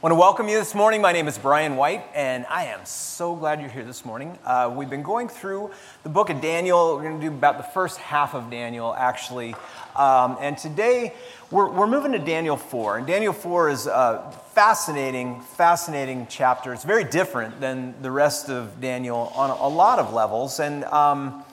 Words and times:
I 0.00 0.06
want 0.06 0.12
to 0.12 0.20
welcome 0.20 0.48
you 0.48 0.56
this 0.60 0.76
morning. 0.76 1.02
My 1.02 1.10
name 1.10 1.26
is 1.26 1.36
Brian 1.38 1.74
White, 1.74 2.04
and 2.14 2.46
I 2.48 2.66
am 2.66 2.86
so 2.86 3.34
glad 3.34 3.60
you're 3.60 3.68
here 3.68 3.82
this 3.82 4.04
morning. 4.04 4.38
Uh, 4.44 4.72
we've 4.72 4.88
been 4.88 5.02
going 5.02 5.28
through 5.28 5.72
the 6.04 6.08
book 6.08 6.30
of 6.30 6.40
Daniel. 6.40 6.94
We're 6.94 7.02
going 7.02 7.20
to 7.20 7.26
do 7.28 7.34
about 7.34 7.56
the 7.56 7.64
first 7.64 7.98
half 7.98 8.32
of 8.32 8.48
Daniel, 8.48 8.94
actually. 8.94 9.56
Um, 9.96 10.36
and 10.40 10.56
today 10.56 11.14
we're, 11.50 11.68
we're 11.68 11.88
moving 11.88 12.12
to 12.12 12.20
Daniel 12.20 12.56
4. 12.56 12.98
And 12.98 13.08
Daniel 13.08 13.32
4 13.32 13.70
is 13.70 13.86
a 13.88 14.32
fascinating, 14.52 15.40
fascinating 15.40 16.28
chapter. 16.30 16.72
It's 16.72 16.84
very 16.84 17.02
different 17.02 17.60
than 17.60 18.00
the 18.00 18.12
rest 18.12 18.48
of 18.50 18.80
Daniel 18.80 19.32
on 19.34 19.50
a 19.50 19.66
lot 19.66 19.98
of 19.98 20.14
levels. 20.14 20.60
And 20.60 20.84
um, 20.84 21.44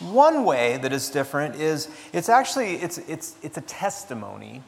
one 0.00 0.44
way 0.44 0.78
that 0.78 0.92
is 0.92 1.10
different 1.10 1.54
is 1.54 1.88
it's 2.12 2.28
actually 2.28 2.74
it's, 2.74 2.98
it's, 2.98 3.36
it's 3.40 3.56
a 3.56 3.60
testimony. 3.62 4.64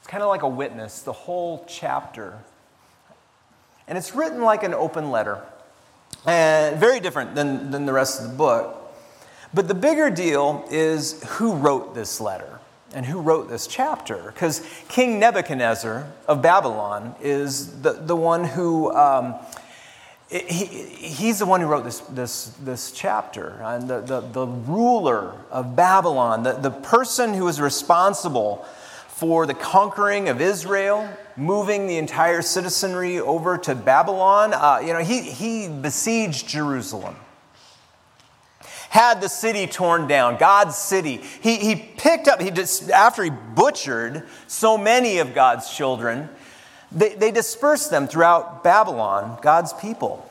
It's 0.00 0.06
kind 0.06 0.22
of 0.22 0.28
like 0.28 0.42
a 0.42 0.48
witness, 0.48 1.00
the 1.00 1.14
whole 1.14 1.64
chapter 1.66 2.38
and 3.88 3.98
it's 3.98 4.14
written 4.14 4.42
like 4.42 4.62
an 4.62 4.74
open 4.74 5.10
letter, 5.10 5.42
and 6.26 6.78
very 6.78 7.00
different 7.00 7.34
than, 7.34 7.70
than 7.70 7.86
the 7.86 7.92
rest 7.92 8.20
of 8.22 8.30
the 8.30 8.36
book. 8.36 8.74
But 9.52 9.66
the 9.66 9.74
bigger 9.74 10.10
deal 10.10 10.64
is 10.70 11.22
who 11.24 11.54
wrote 11.54 11.94
this 11.94 12.20
letter 12.20 12.60
and 12.94 13.06
who 13.06 13.20
wrote 13.20 13.48
this 13.48 13.66
chapter. 13.66 14.30
Because 14.32 14.62
King 14.88 15.18
Nebuchadnezzar 15.18 16.06
of 16.26 16.42
Babylon 16.42 17.14
is 17.20 17.80
the, 17.80 17.92
the 17.92 18.16
one 18.16 18.44
who. 18.44 18.94
Um, 18.94 19.34
he, 20.30 20.66
he's 20.66 21.38
the 21.38 21.46
one 21.46 21.62
who 21.62 21.66
wrote 21.66 21.84
this, 21.84 22.00
this, 22.00 22.48
this 22.62 22.92
chapter. 22.92 23.60
And 23.62 23.88
the, 23.88 24.00
the, 24.00 24.20
the 24.20 24.46
ruler 24.46 25.34
of 25.50 25.74
Babylon, 25.74 26.42
the, 26.42 26.52
the 26.52 26.70
person 26.70 27.32
who 27.32 27.48
is 27.48 27.58
responsible 27.60 28.66
for 29.18 29.46
the 29.46 29.54
conquering 29.54 30.28
of 30.28 30.40
Israel, 30.40 31.10
moving 31.36 31.88
the 31.88 31.96
entire 31.96 32.40
citizenry 32.40 33.18
over 33.18 33.58
to 33.58 33.74
Babylon. 33.74 34.54
Uh, 34.54 34.80
you 34.80 34.92
know, 34.92 35.00
he, 35.00 35.22
he 35.22 35.66
besieged 35.66 36.46
Jerusalem, 36.46 37.16
had 38.90 39.20
the 39.20 39.28
city 39.28 39.66
torn 39.66 40.06
down, 40.06 40.36
God's 40.36 40.76
city. 40.76 41.16
He, 41.16 41.56
he 41.56 41.74
picked 41.74 42.28
up, 42.28 42.40
he 42.40 42.52
just, 42.52 42.90
after 42.90 43.24
he 43.24 43.30
butchered 43.30 44.22
so 44.46 44.78
many 44.78 45.18
of 45.18 45.34
God's 45.34 45.68
children, 45.68 46.28
they, 46.92 47.16
they 47.16 47.32
dispersed 47.32 47.90
them 47.90 48.06
throughout 48.06 48.62
Babylon, 48.62 49.40
God's 49.42 49.72
people. 49.72 50.30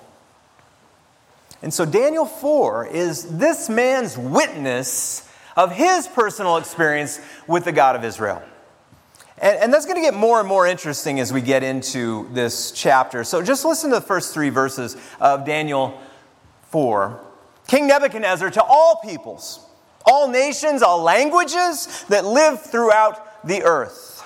And 1.61 1.73
so 1.73 1.85
Daniel 1.85 2.25
4 2.25 2.88
is 2.88 3.38
this 3.38 3.67
man's 3.67 4.17
witness 4.17 5.30
of 5.58 5.73
his 5.73 6.08
personal 6.08 6.55
experience 6.55 7.19
with 7.47 7.65
the 7.65 7.73
God 7.73 7.97
of 7.97 8.05
Israel. 8.05 8.41
And, 9.39 9.57
and 9.59 9.73
that's 9.73 9.85
going 9.85 9.97
to 9.97 10.02
get 10.02 10.13
more 10.13 10.39
and 10.39 10.47
more 10.47 10.66
interesting 10.66 11.19
as 11.19 11.31
we 11.31 11.41
get 11.41 11.63
into 11.63 12.27
this 12.31 12.71
chapter. 12.71 13.23
So 13.23 13.41
just 13.41 13.66
listen 13.66 13.91
to 13.91 13.97
the 13.97 14.02
first 14.02 14.33
three 14.33 14.49
verses 14.49 14.97
of 15.19 15.45
Daniel 15.45 15.99
4. 16.69 17.19
King 17.67 17.88
Nebuchadnezzar 17.88 18.49
to 18.52 18.63
all 18.63 19.02
peoples, 19.03 19.59
all 20.05 20.30
nations, 20.30 20.81
all 20.81 21.02
languages 21.02 22.05
that 22.09 22.25
live 22.25 22.61
throughout 22.61 23.45
the 23.45 23.63
earth. 23.63 24.23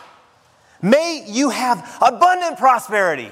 May 0.82 1.23
you 1.28 1.50
have 1.50 1.98
abundant 2.02 2.58
prosperity. 2.58 3.32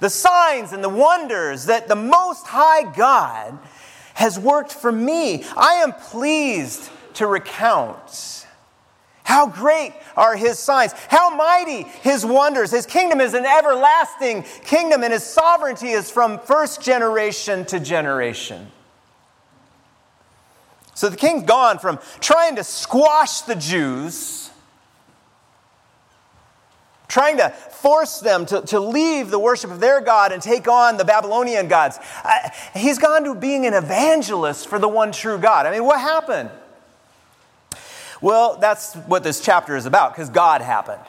The 0.00 0.10
signs 0.10 0.72
and 0.72 0.84
the 0.84 0.88
wonders 0.88 1.66
that 1.66 1.88
the 1.88 1.96
Most 1.96 2.46
High 2.46 2.92
God 2.94 3.58
has 4.14 4.38
worked 4.38 4.72
for 4.72 4.92
me, 4.92 5.44
I 5.56 5.74
am 5.74 5.92
pleased 5.92 6.90
to 7.14 7.26
recount. 7.26 8.46
How 9.24 9.46
great 9.46 9.94
are 10.18 10.36
his 10.36 10.58
signs? 10.58 10.92
How 11.08 11.34
mighty 11.34 11.82
his 12.02 12.24
wonders. 12.26 12.70
His 12.70 12.84
kingdom 12.84 13.22
is 13.22 13.32
an 13.32 13.46
everlasting 13.46 14.44
kingdom, 14.64 15.02
and 15.02 15.12
his 15.12 15.24
sovereignty 15.24 15.88
is 15.88 16.10
from 16.10 16.38
first 16.38 16.82
generation 16.82 17.64
to 17.66 17.80
generation. 17.80 18.70
So 20.94 21.08
the 21.08 21.16
king's 21.16 21.44
gone 21.44 21.78
from 21.78 21.98
trying 22.20 22.56
to 22.56 22.64
squash 22.64 23.40
the 23.40 23.56
Jews, 23.56 24.50
trying 27.08 27.38
to 27.38 27.48
force 27.48 28.20
them 28.20 28.44
to, 28.46 28.60
to 28.60 28.78
leave 28.78 29.30
the 29.30 29.38
worship 29.38 29.70
of 29.70 29.80
their 29.80 30.02
God 30.02 30.32
and 30.32 30.42
take 30.42 30.68
on 30.68 30.98
the 30.98 31.04
Babylonian 31.04 31.66
gods. 31.68 31.98
Uh, 32.22 32.50
he's 32.74 32.98
gone 32.98 33.24
to 33.24 33.34
being 33.34 33.66
an 33.66 33.72
evangelist 33.72 34.68
for 34.68 34.78
the 34.78 34.86
one 34.88 35.12
true 35.12 35.38
God. 35.38 35.64
I 35.64 35.70
mean, 35.70 35.84
what 35.84 35.98
happened? 35.98 36.50
Well, 38.24 38.56
that's 38.56 38.94
what 38.94 39.22
this 39.22 39.42
chapter 39.42 39.76
is 39.76 39.84
about, 39.84 40.14
because 40.14 40.30
God 40.30 40.62
happened. 40.62 41.02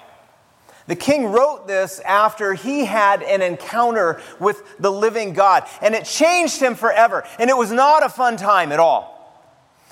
The 0.87 0.97
king 0.97 1.27
wrote 1.27 1.65
this 1.65 2.01
after 2.01 2.53
he 2.53 2.83
had 2.83 3.23
an 3.23 3.41
encounter 3.41 4.21
with 4.37 4.61
the 4.79 4.91
living 4.91 5.31
God, 5.31 5.63
and 5.81 5.95
it 5.95 6.03
changed 6.03 6.61
him 6.61 6.75
forever. 6.75 7.23
And 7.39 7.49
it 7.49 7.55
was 7.55 7.71
not 7.71 8.05
a 8.05 8.09
fun 8.09 8.35
time 8.35 8.73
at 8.73 8.81
all, 8.81 9.49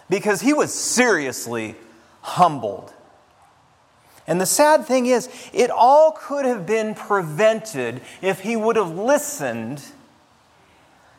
because 0.10 0.42
he 0.42 0.52
was 0.52 0.74
seriously 0.74 1.76
humbled. 2.24 2.92
And 4.28 4.42
the 4.42 4.46
sad 4.46 4.84
thing 4.86 5.06
is, 5.06 5.30
it 5.54 5.70
all 5.72 6.12
could 6.12 6.44
have 6.44 6.66
been 6.66 6.94
prevented 6.94 8.02
if 8.22 8.42
he 8.42 8.58
would 8.58 8.76
have 8.76 8.92
listened 8.92 9.82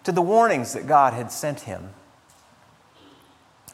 to 0.03 0.13
the 0.13 0.21
warnings 0.21 0.75
that 0.75 0.87
God 0.87 1.15
had 1.15 1.33
sent 1.33 1.61
him. 1.61 1.95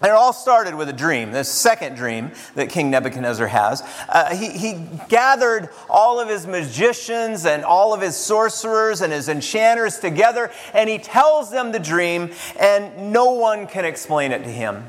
It 0.02 0.10
all 0.10 0.32
started 0.32 0.74
with 0.74 0.88
a 0.88 0.94
dream, 0.94 1.30
this 1.30 1.50
second 1.50 1.94
dream 1.94 2.32
that 2.54 2.70
King 2.70 2.90
Nebuchadnezzar 2.90 3.46
has. 3.48 3.82
Uh, 4.08 4.34
he, 4.34 4.48
he 4.48 4.88
gathered 5.10 5.68
all 5.90 6.18
of 6.18 6.28
his 6.28 6.46
magicians 6.46 7.44
and 7.44 7.64
all 7.64 7.92
of 7.92 8.00
his 8.00 8.16
sorcerers 8.16 9.02
and 9.02 9.12
his 9.12 9.28
enchanters 9.28 9.98
together, 9.98 10.50
and 10.72 10.88
he 10.88 10.96
tells 10.96 11.50
them 11.50 11.72
the 11.72 11.78
dream, 11.78 12.30
and 12.58 13.12
no 13.12 13.32
one 13.32 13.66
can 13.66 13.84
explain 13.84 14.32
it 14.32 14.42
to 14.44 14.50
him. 14.50 14.86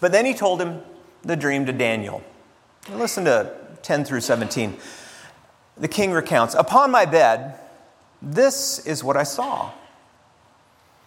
But 0.00 0.12
then 0.12 0.26
he 0.26 0.34
told 0.34 0.60
him 0.60 0.82
the 1.22 1.36
dream 1.36 1.64
to 1.64 1.72
Daniel. 1.72 2.22
Listen 2.90 3.24
to 3.24 3.54
10 3.80 4.04
through 4.04 4.20
17. 4.20 4.76
The 5.78 5.88
king 5.88 6.12
recounts 6.12 6.54
Upon 6.54 6.90
my 6.90 7.06
bed, 7.06 7.58
this 8.20 8.80
is 8.86 9.02
what 9.02 9.16
I 9.16 9.22
saw. 9.22 9.70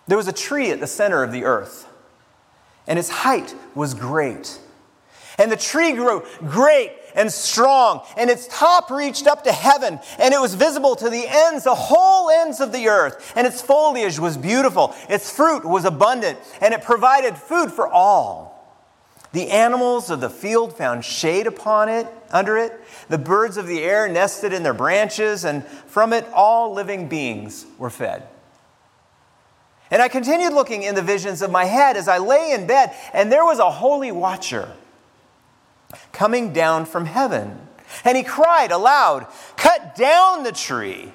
There 0.07 0.17
was 0.17 0.27
a 0.27 0.33
tree 0.33 0.71
at 0.71 0.79
the 0.79 0.87
center 0.87 1.21
of 1.21 1.31
the 1.31 1.43
earth 1.43 1.87
and 2.87 2.97
its 2.97 3.09
height 3.09 3.53
was 3.75 3.93
great. 3.93 4.59
And 5.37 5.51
the 5.51 5.57
tree 5.57 5.91
grew 5.91 6.25
great 6.39 6.93
and 7.15 7.31
strong, 7.31 8.03
and 8.15 8.29
its 8.29 8.47
top 8.47 8.89
reached 8.89 9.27
up 9.27 9.43
to 9.43 9.51
heaven, 9.51 9.99
and 10.19 10.33
it 10.33 10.39
was 10.39 10.55
visible 10.55 10.95
to 10.95 11.09
the 11.09 11.25
ends, 11.27 11.63
the 11.63 11.75
whole 11.75 12.29
ends 12.29 12.59
of 12.59 12.71
the 12.71 12.87
earth. 12.87 13.33
And 13.35 13.45
its 13.45 13.61
foliage 13.61 14.19
was 14.19 14.37
beautiful, 14.37 14.95
its 15.09 15.31
fruit 15.31 15.65
was 15.65 15.85
abundant, 15.85 16.39
and 16.61 16.73
it 16.73 16.83
provided 16.83 17.35
food 17.35 17.71
for 17.71 17.87
all. 17.87 18.47
The 19.33 19.51
animals 19.51 20.09
of 20.09 20.21
the 20.21 20.29
field 20.29 20.75
found 20.75 21.03
shade 21.03 21.47
upon 21.47 21.89
it, 21.89 22.07
under 22.31 22.57
it. 22.57 22.79
The 23.09 23.17
birds 23.17 23.57
of 23.57 23.67
the 23.67 23.83
air 23.83 24.07
nested 24.07 24.53
in 24.53 24.63
their 24.63 24.73
branches, 24.73 25.43
and 25.43 25.65
from 25.65 26.13
it 26.13 26.25
all 26.33 26.73
living 26.73 27.09
beings 27.09 27.65
were 27.77 27.89
fed. 27.89 28.23
And 29.89 30.01
I 30.01 30.07
continued 30.07 30.53
looking 30.53 30.83
in 30.83 30.95
the 30.95 31.01
visions 31.01 31.41
of 31.41 31.51
my 31.51 31.65
head 31.65 31.95
as 31.95 32.07
I 32.07 32.17
lay 32.17 32.51
in 32.51 32.67
bed, 32.67 32.93
and 33.13 33.31
there 33.31 33.45
was 33.45 33.59
a 33.59 33.71
holy 33.71 34.11
watcher 34.11 34.71
coming 36.11 36.51
down 36.51 36.85
from 36.85 37.05
heaven. 37.05 37.59
And 38.03 38.17
he 38.17 38.23
cried 38.23 38.71
aloud, 38.71 39.27
Cut 39.55 39.95
down 39.95 40.43
the 40.43 40.51
tree, 40.51 41.13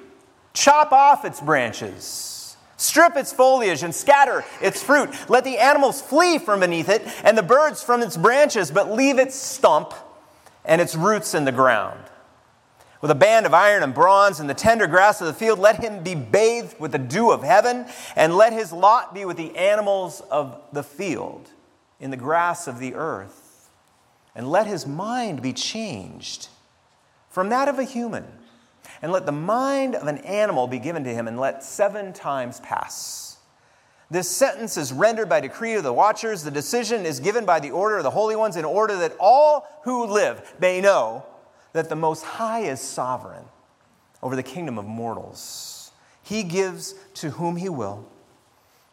chop 0.55 0.93
off 0.93 1.25
its 1.25 1.41
branches, 1.41 2.57
strip 2.79 3.17
its 3.17 3.33
foliage, 3.33 3.83
and 3.83 3.95
scatter 3.95 4.45
its 4.63 4.83
fruit. 4.83 5.11
Let 5.29 5.45
the 5.45 5.59
animals 5.59 6.01
flee 6.01 6.39
from 6.39 6.61
beneath 6.61 6.89
it, 6.89 7.03
and 7.25 7.37
the 7.37 7.43
birds 7.43 7.83
from 7.83 8.01
its 8.01 8.17
branches, 8.17 8.71
but 8.71 8.91
leave 8.91 9.19
its 9.19 9.35
stump 9.35 9.93
and 10.65 10.81
its 10.81 10.95
roots 10.95 11.35
in 11.35 11.45
the 11.45 11.53
ground 11.53 11.99
with 13.03 13.11
a 13.11 13.17
band 13.17 13.45
of 13.45 13.53
iron 13.53 13.83
and 13.83 13.93
bronze 13.93 14.41
and 14.41 14.49
the 14.49 14.55
tender 14.55 14.87
grass 14.87 15.21
of 15.21 15.27
the 15.27 15.35
field. 15.35 15.59
Let 15.59 15.83
him 15.85 16.03
be 16.03 16.15
bathed 16.15 16.81
with 16.81 16.93
the 16.93 16.99
dew 16.99 17.31
of 17.31 17.43
heaven, 17.43 17.85
and 18.17 18.35
let 18.35 18.55
his 18.55 18.73
lot 18.73 19.13
be 19.13 19.27
with 19.27 19.37
the 19.37 19.55
animals 19.57 20.23
of 20.31 20.59
the 20.73 20.85
field, 20.85 21.51
in 22.01 22.11
the 22.11 22.17
grass 22.17 22.67
of 22.67 22.79
the 22.79 22.95
earth. 22.95 23.69
And 24.35 24.51
let 24.51 24.67
his 24.67 24.87
mind 24.87 25.43
be 25.43 25.53
changed 25.53 26.49
from 27.29 27.51
that 27.51 27.69
of 27.69 27.79
a 27.79 27.85
human. 27.85 28.25
And 29.03 29.13
let 29.13 29.27
the 29.27 29.33
mind 29.33 29.95
of 29.97 30.07
an 30.07 30.19
animal 30.19 30.69
be 30.69 30.79
given 30.79 31.05
to 31.05 31.13
him, 31.13 31.27
and 31.27 31.39
let 31.39 31.65
seven 31.65 32.13
times 32.13 32.61
pass. 32.61 33.39
This 34.11 34.31
sentence 34.31 34.77
is 34.77 34.93
rendered 34.93 35.29
by 35.29 35.41
decree 35.41 35.75
of 35.75 35.83
the 35.83 35.93
watchers. 35.93 36.45
The 36.45 36.51
decision 36.51 37.05
is 37.05 37.19
given 37.19 37.45
by 37.45 37.59
the 37.59 37.71
order 37.71 37.97
of 37.97 38.05
the 38.05 38.11
holy 38.11 38.37
ones 38.37 38.57
in 38.57 38.65
order 38.65 38.97
that 38.99 39.17
all 39.19 39.67
who 39.85 40.07
live 40.07 40.55
may 40.61 40.81
know 40.81 41.25
that 41.73 41.89
the 41.89 41.97
Most 41.97 42.23
High 42.23 42.61
is 42.61 42.81
sovereign 42.81 43.45
over 44.23 44.37
the 44.37 44.43
kingdom 44.43 44.79
of 44.79 44.87
mortals. 44.87 45.91
He 46.23 46.43
gives 46.43 46.95
to 47.15 47.31
whom 47.31 47.57
he 47.57 47.69
will 47.69 48.07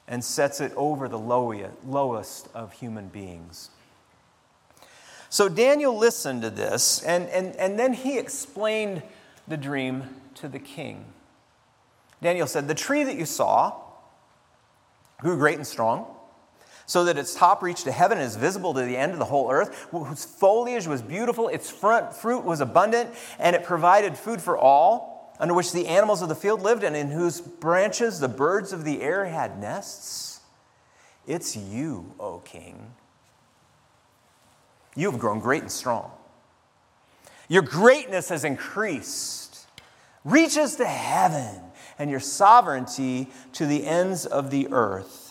and 0.08 0.24
sets 0.24 0.60
it 0.60 0.74
over 0.76 1.08
the 1.08 1.20
lowest 1.20 2.48
of 2.54 2.74
human 2.74 3.08
beings. 3.10 3.70
So 5.30 5.48
Daniel 5.48 5.96
listened 5.96 6.42
to 6.42 6.50
this, 6.50 7.04
and, 7.04 7.30
and, 7.30 7.56
and 7.58 7.78
then 7.78 7.94
he 7.94 8.18
explained 8.18 9.04
the 9.48 9.58
dream 9.58 10.04
to 10.36 10.48
the 10.48 10.58
king. 10.58 11.06
Daniel 12.22 12.48
said, 12.48 12.68
The 12.68 12.76
tree 12.76 13.04
that 13.04 13.16
you 13.16 13.26
saw 13.26 13.76
grew 15.20 15.38
great 15.38 15.58
and 15.58 15.68
strong, 15.68 16.08
so 16.90 17.04
that 17.04 17.20
its 17.20 17.36
top 17.36 17.62
reached 17.62 17.84
to 17.84 17.92
heaven 17.92 18.18
and 18.18 18.26
is 18.26 18.36
visible 18.36 18.74
to 18.74 18.82
the 18.82 18.98
end 18.98 19.12
of 19.12 19.20
the 19.20 19.26
whole 19.26 19.52
earth, 19.52 19.88
whose 19.92 20.26
foliage 20.26 20.88
was 20.88 21.04
beautiful, 21.04 21.48
its 21.48 21.70
front 21.70 22.16
fruit 22.16 22.44
was 22.44 22.62
abundant, 22.62 23.12
and 23.38 23.56
it 23.56 23.64
provided 23.64 24.18
food 24.18 24.42
for 24.42 24.58
all, 24.58 25.36
under 25.40 25.54
which 25.54 25.72
the 25.72 25.86
animals 25.86 26.24
of 26.24 26.30
the 26.30 26.36
field 26.36 26.64
lived, 26.64 26.84
and 26.84 26.96
in 26.96 27.12
whose 27.12 27.42
branches 27.42 28.20
the 28.20 28.28
birds 28.28 28.74
of 28.74 28.86
the 28.86 29.04
air 29.04 29.26
had 29.26 29.60
nests. 29.60 30.40
It's 31.28 31.56
you, 31.56 32.16
O 32.20 32.40
king. 32.40 32.96
You 34.96 35.12
have 35.12 35.20
grown 35.20 35.40
great 35.40 35.62
and 35.62 35.72
strong. 35.72 36.10
Your 37.48 37.62
greatness 37.62 38.30
has 38.30 38.44
increased, 38.44 39.68
reaches 40.26 40.76
to 40.78 40.88
heaven 40.88 41.62
and 42.00 42.10
your 42.10 42.20
sovereignty 42.20 43.28
to 43.54 43.68
the 43.68 43.86
ends 43.86 44.26
of 44.26 44.50
the 44.50 44.70
earth. 44.72 45.29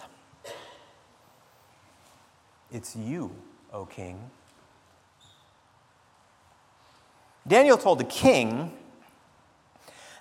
It's 2.71 2.95
you, 2.95 3.35
O 3.73 3.87
king. 3.87 4.31
Daniel 7.47 7.79
told 7.79 7.99
the 7.99 8.05
king 8.05 8.73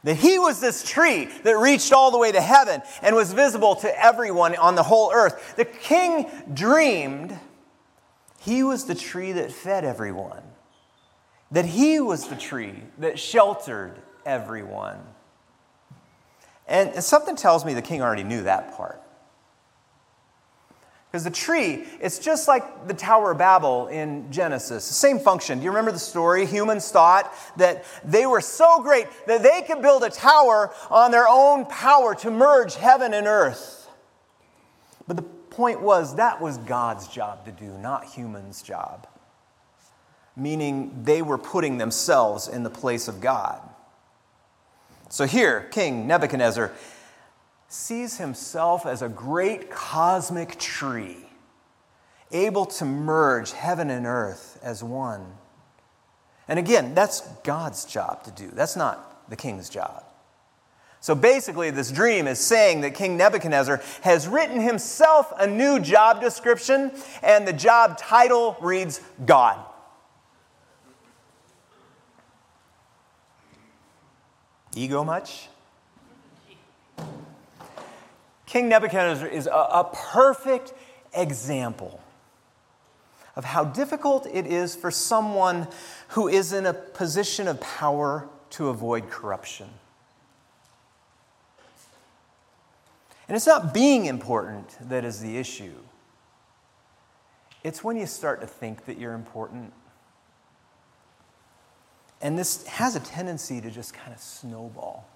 that 0.03 0.15
he 0.15 0.39
was 0.39 0.61
this 0.61 0.87
tree 0.87 1.25
that 1.43 1.57
reached 1.57 1.91
all 1.91 2.11
the 2.11 2.17
way 2.17 2.31
to 2.31 2.39
heaven 2.39 2.81
and 3.01 3.15
was 3.15 3.33
visible 3.33 3.75
to 3.75 4.03
everyone 4.03 4.55
on 4.55 4.75
the 4.75 4.83
whole 4.83 5.11
earth. 5.13 5.55
The 5.57 5.65
king 5.65 6.29
dreamed 6.53 7.37
he 8.39 8.63
was 8.63 8.85
the 8.85 8.95
tree 8.95 9.33
that 9.33 9.51
fed 9.51 9.83
everyone, 9.83 10.43
that 11.51 11.65
he 11.65 11.99
was 11.99 12.29
the 12.29 12.35
tree 12.37 12.75
that 12.99 13.19
sheltered 13.19 14.01
everyone. 14.25 14.99
And 16.67 17.03
something 17.03 17.35
tells 17.35 17.65
me 17.65 17.73
the 17.73 17.81
king 17.81 18.01
already 18.01 18.23
knew 18.23 18.43
that 18.43 18.75
part. 18.77 19.01
Because 21.17 21.23
the 21.23 21.31
tree, 21.31 21.83
it's 21.99 22.19
just 22.19 22.47
like 22.47 22.87
the 22.87 22.93
Tower 22.93 23.31
of 23.31 23.39
Babel 23.39 23.87
in 23.87 24.31
Genesis. 24.31 24.85
Same 24.85 25.17
function. 25.17 25.57
Do 25.57 25.63
you 25.63 25.71
remember 25.71 25.91
the 25.91 25.97
story? 25.97 26.45
Humans 26.45 26.91
thought 26.91 27.33
that 27.55 27.85
they 28.05 28.27
were 28.27 28.39
so 28.39 28.83
great 28.83 29.07
that 29.25 29.41
they 29.41 29.63
could 29.63 29.81
build 29.81 30.03
a 30.03 30.11
tower 30.11 30.71
on 30.91 31.09
their 31.09 31.27
own 31.27 31.65
power 31.65 32.13
to 32.13 32.29
merge 32.29 32.75
heaven 32.75 33.15
and 33.15 33.25
earth. 33.25 33.89
But 35.07 35.17
the 35.17 35.23
point 35.23 35.81
was 35.81 36.17
that 36.17 36.39
was 36.39 36.59
God's 36.59 37.07
job 37.07 37.45
to 37.45 37.51
do, 37.51 37.75
not 37.79 38.05
humans' 38.05 38.61
job. 38.61 39.07
Meaning 40.35 41.01
they 41.03 41.23
were 41.23 41.39
putting 41.39 41.79
themselves 41.79 42.47
in 42.47 42.61
the 42.61 42.69
place 42.69 43.07
of 43.07 43.21
God. 43.21 43.59
So 45.09 45.25
here, 45.25 45.61
King 45.71 46.05
Nebuchadnezzar 46.05 46.73
sees 47.67 48.17
himself 48.17 48.85
as 48.85 49.01
a 49.01 49.09
great 49.09 49.69
cosmic 49.69 50.57
tree, 50.57 51.25
able 52.31 52.65
to 52.65 52.85
merge 52.85 53.51
heaven 53.51 53.89
and 53.89 54.05
earth 54.05 54.59
as 54.61 54.83
one. 54.83 55.25
And 56.47 56.57
again, 56.57 56.95
that's 56.95 57.21
God's 57.43 57.85
job 57.85 58.23
to 58.23 58.31
do, 58.31 58.49
that's 58.49 58.75
not 58.75 59.29
the 59.29 59.35
king's 59.35 59.69
job. 59.69 60.03
So 60.99 61.13
basically, 61.13 61.69
this 61.69 61.91
dream 61.91 62.27
is 62.27 62.39
saying 62.39 62.81
that 62.81 62.95
King 62.95 63.17
Nebuchadnezzar 63.17 63.81
has 64.01 64.27
written 64.27 64.59
himself 64.59 65.31
a 65.37 65.45
new 65.45 65.79
job 65.79 66.21
description, 66.21 66.91
and 67.21 67.47
the 67.47 67.53
job 67.53 67.97
title 67.97 68.57
reads 68.59 68.99
God. 69.25 69.63
Ego 74.75 75.03
much? 75.03 75.49
King 78.47 78.69
Nebuchadnezzar 78.69 79.27
is 79.27 79.45
a, 79.45 79.51
a, 79.51 79.91
perfect 79.93 80.73
example 81.13 82.01
of 83.35 83.45
how 83.45 83.65
difficult 83.65 84.25
it 84.25 84.47
is 84.47 84.75
for 84.75 84.89
someone 84.89 85.67
who 86.09 86.27
is 86.27 86.53
in 86.53 86.65
a 86.65 86.73
position 86.73 87.47
of 87.47 87.61
power 87.61 88.27
to 88.51 88.69
avoid 88.69 89.09
corruption. 89.11 89.69
And 93.27 93.35
it's 93.35 93.45
not 93.45 93.73
being 93.73 94.05
important 94.05 94.75
that 94.89 95.05
is 95.05 95.19
the 95.19 95.37
issue. 95.37 95.75
It's 97.63 97.83
when 97.83 97.97
you 97.97 98.07
start 98.07 98.41
to 98.41 98.47
think 98.47 98.85
that 98.85 98.97
you're 98.97 99.13
important 99.13 99.73
and 102.21 102.37
this 102.37 102.65
has 102.67 102.95
a 102.95 102.99
tendency 102.99 103.61
to 103.61 103.69
just 103.69 103.93
kind 103.93 104.13
of 104.13 104.19
snowball. 104.19 105.07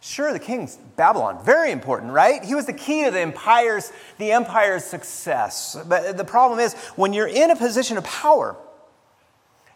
Sure, 0.00 0.32
the 0.32 0.38
king's 0.38 0.76
Babylon, 0.96 1.44
very 1.44 1.72
important, 1.72 2.12
right? 2.12 2.44
He 2.44 2.54
was 2.54 2.66
the 2.66 2.72
key 2.72 3.04
to 3.04 3.10
the 3.10 3.20
empire's, 3.20 3.92
the 4.18 4.30
empire's 4.30 4.84
success. 4.84 5.76
But 5.86 6.16
the 6.16 6.24
problem 6.24 6.60
is, 6.60 6.74
when 6.94 7.12
you're 7.12 7.26
in 7.26 7.50
a 7.50 7.56
position 7.56 7.96
of 7.96 8.04
power, 8.04 8.56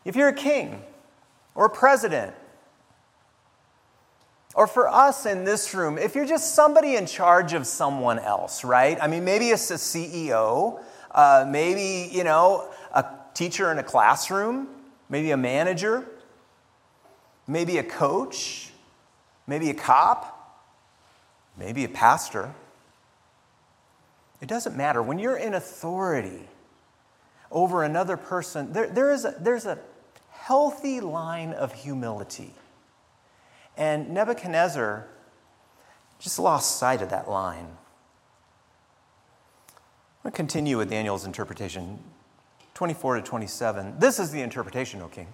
if 0.05 0.15
you're 0.15 0.29
a 0.29 0.35
king 0.35 0.83
or 1.55 1.67
a 1.67 1.71
president, 1.71 2.35
or 4.55 4.67
for 4.67 4.89
us 4.89 5.27
in 5.27 5.45
this 5.45 5.75
room, 5.75 5.99
if 5.99 6.15
you're 6.15 6.27
just 6.27 6.55
somebody 6.55 6.97
in 6.97 7.07
charge 7.07 7.53
of 7.53 7.67
someone 7.67 8.19
else, 8.19 8.65
right? 8.65 8.99
I 9.01 9.09
mean, 9.09 9.25
maybe 9.25 9.49
it's 9.49 9.71
a 9.71 9.75
CEO, 9.75 10.81
uh, 11.11 11.47
maybe, 11.49 12.15
you 12.15 12.23
know, 12.23 12.69
a 12.95 13.05
teacher 13.35 13.73
in 13.73 13.79
a 13.79 13.83
classroom, 13.83 14.69
maybe 15.09 15.31
a 15.31 15.37
manager, 15.37 16.07
maybe 17.47 17.79
a 17.79 17.83
coach, 17.83 18.72
maybe 19.53 19.69
a 19.69 19.75
cop, 19.75 20.65
maybe 21.59 21.85
a 21.85 21.89
pastor. 21.89 22.55
It 24.41 24.49
doesn't 24.49 24.75
matter. 24.75 25.03
When 25.03 25.19
you're 25.19 25.37
in 25.37 25.53
authority 25.53 26.49
over 27.51 27.85
another 27.85 28.17
person, 28.17 28.73
there, 28.73 28.87
there 28.87 29.13
is 29.13 29.27
a, 29.27 29.35
there's 29.39 29.67
a 29.67 29.79
healthy 30.31 31.01
line 31.03 31.53
of 31.53 31.75
humility. 31.75 32.55
And 33.77 34.09
Nebuchadnezzar 34.15 35.07
just 36.19 36.39
lost 36.39 36.79
sight 36.79 37.03
of 37.03 37.11
that 37.11 37.29
line. 37.29 37.77
I'm 39.69 40.23
going 40.23 40.33
to 40.33 40.37
continue 40.37 40.79
with 40.79 40.89
Daniel's 40.89 41.27
interpretation. 41.27 41.99
24 42.73 43.17
to 43.17 43.23
27. 43.23 43.99
This 43.99 44.19
is 44.19 44.31
the 44.31 44.41
interpretation, 44.41 45.03
O 45.03 45.09
king. 45.09 45.27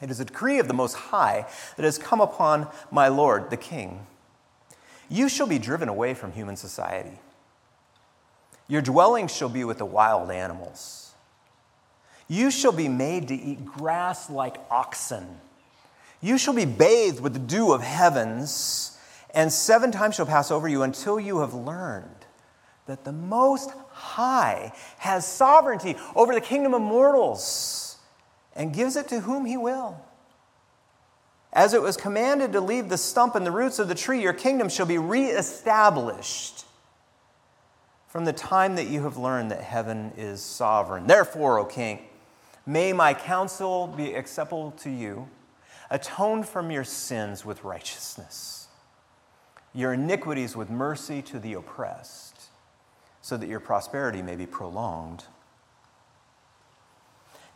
It 0.00 0.10
is 0.10 0.20
a 0.20 0.24
decree 0.24 0.58
of 0.58 0.68
the 0.68 0.74
Most 0.74 0.94
High 0.94 1.46
that 1.76 1.84
has 1.84 1.98
come 1.98 2.20
upon 2.20 2.68
my 2.90 3.08
Lord, 3.08 3.50
the 3.50 3.56
king. 3.56 4.06
You 5.08 5.28
shall 5.28 5.46
be 5.46 5.58
driven 5.58 5.88
away 5.88 6.14
from 6.14 6.32
human 6.32 6.56
society. 6.56 7.18
Your 8.68 8.80
dwelling 8.80 9.26
shall 9.26 9.48
be 9.48 9.64
with 9.64 9.78
the 9.78 9.84
wild 9.84 10.30
animals. 10.30 11.12
You 12.28 12.50
shall 12.50 12.72
be 12.72 12.88
made 12.88 13.28
to 13.28 13.34
eat 13.34 13.66
grass 13.66 14.30
like 14.30 14.56
oxen. 14.70 15.40
You 16.22 16.38
shall 16.38 16.54
be 16.54 16.64
bathed 16.64 17.20
with 17.20 17.32
the 17.32 17.40
dew 17.40 17.72
of 17.72 17.82
heavens, 17.82 18.96
and 19.34 19.52
seven 19.52 19.90
times 19.90 20.14
shall 20.14 20.26
pass 20.26 20.50
over 20.50 20.68
you 20.68 20.82
until 20.82 21.18
you 21.18 21.40
have 21.40 21.52
learned 21.52 22.06
that 22.86 23.04
the 23.04 23.12
Most 23.12 23.72
High 23.90 24.72
has 24.98 25.26
sovereignty 25.26 25.96
over 26.14 26.32
the 26.32 26.40
kingdom 26.40 26.72
of 26.72 26.82
mortals 26.82 27.89
and 28.54 28.74
gives 28.74 28.96
it 28.96 29.08
to 29.08 29.20
whom 29.20 29.44
He 29.44 29.56
will. 29.56 30.00
As 31.52 31.74
it 31.74 31.82
was 31.82 31.96
commanded 31.96 32.52
to 32.52 32.60
leave 32.60 32.88
the 32.88 32.98
stump 32.98 33.34
and 33.34 33.44
the 33.44 33.50
roots 33.50 33.78
of 33.78 33.88
the 33.88 33.94
tree, 33.94 34.22
your 34.22 34.32
kingdom 34.32 34.68
shall 34.68 34.86
be 34.86 34.98
reestablished 34.98 36.64
from 38.06 38.24
the 38.24 38.32
time 38.32 38.76
that 38.76 38.88
you 38.88 39.02
have 39.04 39.16
learned 39.16 39.50
that 39.50 39.60
heaven 39.60 40.12
is 40.16 40.42
sovereign. 40.42 41.06
Therefore, 41.06 41.58
O 41.58 41.64
king, 41.64 42.00
may 42.66 42.92
my 42.92 43.14
counsel 43.14 43.86
be 43.86 44.14
acceptable 44.14 44.72
to 44.78 44.90
you. 44.90 45.28
Atone 45.90 46.44
from 46.44 46.70
your 46.70 46.84
sins 46.84 47.44
with 47.44 47.64
righteousness, 47.64 48.68
your 49.74 49.92
iniquities 49.92 50.56
with 50.56 50.70
mercy 50.70 51.20
to 51.22 51.40
the 51.40 51.54
oppressed 51.54 52.42
so 53.22 53.36
that 53.36 53.48
your 53.48 53.60
prosperity 53.60 54.22
may 54.22 54.36
be 54.36 54.46
prolonged. 54.46 55.24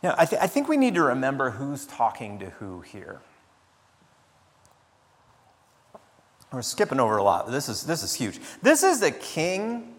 Now, 0.05 0.13
I, 0.19 0.25
th- 0.25 0.39
I 0.39 0.45
think 0.45 0.67
we 0.67 0.77
need 0.77 0.93
to 0.93 1.01
remember 1.01 1.49
who's 1.49 1.87
talking 1.87 2.37
to 2.37 2.51
who 2.51 2.81
here. 2.81 3.21
We're 6.53 6.61
skipping 6.61 6.99
over 6.99 7.17
a 7.17 7.23
lot. 7.23 7.49
This 7.49 7.67
is, 7.67 7.81
this 7.87 8.03
is 8.03 8.13
huge. 8.13 8.39
This 8.61 8.83
is 8.83 8.99
the 8.99 9.09
king 9.09 9.95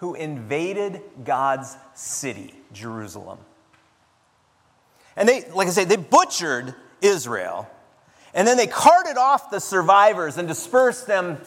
who 0.00 0.14
invaded 0.14 1.00
God's 1.24 1.78
city, 1.94 2.52
Jerusalem. 2.74 3.38
And 5.16 5.26
they, 5.26 5.48
like 5.48 5.66
I 5.66 5.70
say, 5.70 5.84
they 5.84 5.96
butchered 5.96 6.74
Israel. 7.00 7.70
And 8.34 8.46
then 8.46 8.58
they 8.58 8.66
carted 8.66 9.16
off 9.16 9.50
the 9.50 9.60
survivors 9.60 10.36
and 10.36 10.46
dispersed 10.46 11.06
them, 11.06 11.38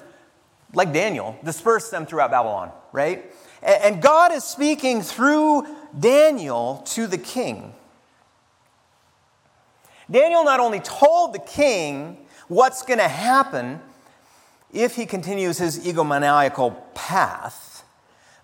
like 0.73 0.91
Daniel, 0.91 1.37
dispersed 1.43 1.91
them 1.91 2.07
throughout 2.07 2.31
Babylon, 2.31 2.71
right? 2.91 3.31
And 3.65 3.99
God 3.99 4.31
is 4.31 4.43
speaking 4.43 5.01
through 5.01 5.65
Daniel 5.99 6.83
to 6.89 7.07
the 7.07 7.17
king. 7.17 7.73
Daniel 10.09 10.43
not 10.43 10.59
only 10.59 10.79
told 10.79 11.33
the 11.33 11.39
king 11.39 12.17
what's 12.47 12.83
going 12.83 12.99
to 12.99 13.07
happen 13.07 13.81
if 14.71 14.95
he 14.95 15.07
continues 15.07 15.57
his 15.57 15.79
egomaniacal 15.79 16.75
path, 16.93 17.83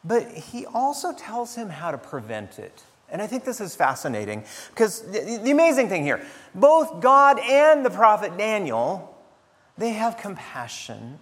but 0.04 0.32
he 0.32 0.66
also 0.66 1.14
tells 1.14 1.54
him 1.54 1.70
how 1.70 1.92
to 1.92 2.00
prevent 2.00 2.58
it. 2.58 2.84
And 3.10 3.22
I 3.22 3.28
think 3.28 3.44
this 3.44 3.62
is 3.62 3.76
fascinating 3.76 4.44
because 4.70 5.02
the, 5.12 5.52
amazing 5.52 5.90
thing 5.90 6.04
here 6.04 6.26
both 6.56 7.00
God 7.02 7.38
and 7.40 7.86
the 7.86 7.90
prophet 7.92 8.38
Daniel, 8.38 9.16
they 9.78 9.92
have 9.92 10.18
compassion 10.18 11.20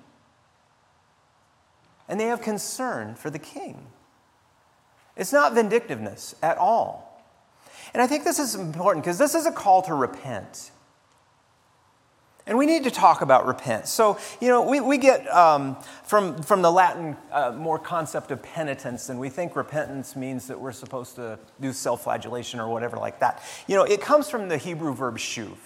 and 2.09 2.19
they 2.19 2.25
have 2.25 2.41
concern 2.41 3.15
for 3.15 3.29
the 3.29 3.39
king. 3.39 3.87
It's 5.15 5.31
not 5.31 5.53
vindictiveness 5.53 6.35
at 6.41 6.57
all. 6.57 7.23
And 7.93 8.01
I 8.01 8.07
think 8.07 8.23
this 8.23 8.39
is 8.39 8.55
important 8.55 9.05
because 9.05 9.17
this 9.17 9.35
is 9.35 9.45
a 9.45 9.51
call 9.51 9.81
to 9.83 9.93
repent. 9.93 10.71
And 12.45 12.57
we 12.57 12.65
need 12.65 12.83
to 12.85 12.91
talk 12.91 13.21
about 13.21 13.45
repent. 13.45 13.87
So, 13.87 14.17
you 14.41 14.47
know, 14.47 14.67
we, 14.67 14.79
we 14.79 14.97
get 14.97 15.27
um, 15.27 15.77
from, 16.03 16.41
from 16.41 16.63
the 16.63 16.71
Latin 16.71 17.15
uh, 17.31 17.51
more 17.51 17.77
concept 17.77 18.31
of 18.31 18.41
penitence, 18.41 19.09
and 19.09 19.19
we 19.19 19.29
think 19.29 19.55
repentance 19.55 20.15
means 20.15 20.47
that 20.47 20.59
we're 20.59 20.71
supposed 20.71 21.15
to 21.17 21.37
do 21.61 21.71
self 21.71 22.03
flagellation 22.03 22.59
or 22.59 22.67
whatever 22.67 22.97
like 22.97 23.19
that. 23.19 23.43
You 23.67 23.75
know, 23.75 23.83
it 23.83 24.01
comes 24.01 24.31
from 24.31 24.49
the 24.49 24.57
Hebrew 24.57 24.95
verb 24.95 25.17
shuv. 25.17 25.57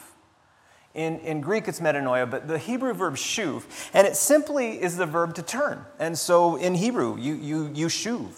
In, 0.94 1.20
in 1.20 1.42
Greek, 1.42 1.68
it's 1.68 1.80
metanoia, 1.80 2.30
but 2.30 2.48
the 2.48 2.60
Hebrew 2.60 2.94
verb 2.94 3.16
shuv, 3.16 3.64
and 3.94 4.06
it 4.06 4.16
simply 4.16 4.82
is 4.82 4.96
the 4.96 5.08
verb 5.08 5.34
to 5.36 5.42
turn. 5.42 5.84
And 6.00 6.18
so 6.18 6.56
in 6.56 6.76
Hebrew, 6.76 7.18
you, 7.18 7.34
you, 7.34 7.72
you 7.74 7.88
shuv. 7.88 8.30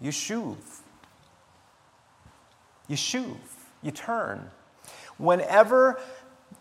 You 0.00 0.10
shuv. 0.10 0.56
You 2.88 2.96
shuv. 2.96 3.36
You 3.82 3.90
turn. 3.90 4.50
Whenever 5.18 6.00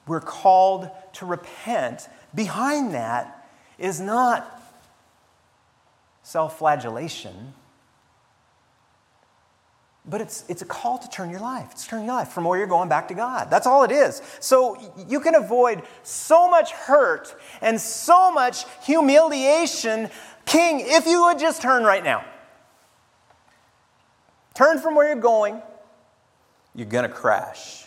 we're 0.08 0.20
called 0.20 0.90
to 1.14 1.26
repent, 1.26 2.10
behind 2.36 2.94
that 2.94 3.48
is 3.78 4.02
not 4.02 4.62
self 6.24 6.58
flagellation 6.60 7.54
but 10.06 10.20
it's, 10.20 10.44
it's 10.50 10.62
a 10.62 10.66
call 10.66 10.98
to 10.98 11.10
turn 11.10 11.30
your 11.30 11.40
life. 11.40 11.68
It's 11.72 11.86
turning 11.86 12.08
your 12.08 12.16
life 12.16 12.30
from 12.30 12.46
where 12.46 12.58
you're 12.58 12.68
going 12.68 12.90
back 12.90 13.08
to 13.10 13.14
God. 13.14 13.50
That's 13.52 13.68
all 13.68 13.84
it 13.84 13.92
is. 13.92 14.22
So 14.40 14.78
you 15.08 15.20
can 15.20 15.36
avoid 15.36 15.84
so 16.04 16.50
much 16.50 16.72
hurt 16.72 17.36
and 17.62 17.80
so 17.80 18.32
much 18.32 18.66
humiliation, 18.84 20.10
King, 20.46 20.82
if 20.84 21.06
you 21.06 21.26
would 21.26 21.38
just 21.38 21.62
turn 21.62 21.84
right 21.84 22.04
now. 22.04 22.26
Turn 24.56 24.80
from 24.80 24.96
where 24.96 25.08
you're 25.08 25.22
going, 25.22 25.62
you're 26.74 26.88
going 26.88 27.08
to 27.08 27.16
crash. 27.16 27.86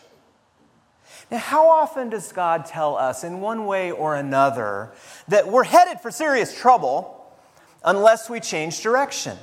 Now, 1.31 1.39
how 1.39 1.69
often 1.69 2.11
does 2.11 2.31
God 2.33 2.65
tell 2.65 2.97
us, 2.97 3.25
in 3.25 3.41
one 3.41 3.67
way 3.67 3.91
or 3.91 4.15
another, 4.15 4.93
that 5.29 5.49
we're 5.49 5.65
headed 5.65 6.01
for 6.01 6.11
serious 6.11 6.57
trouble 6.57 7.27
unless 7.85 8.31
we 8.31 8.41
change 8.41 8.83
direction? 8.83 9.37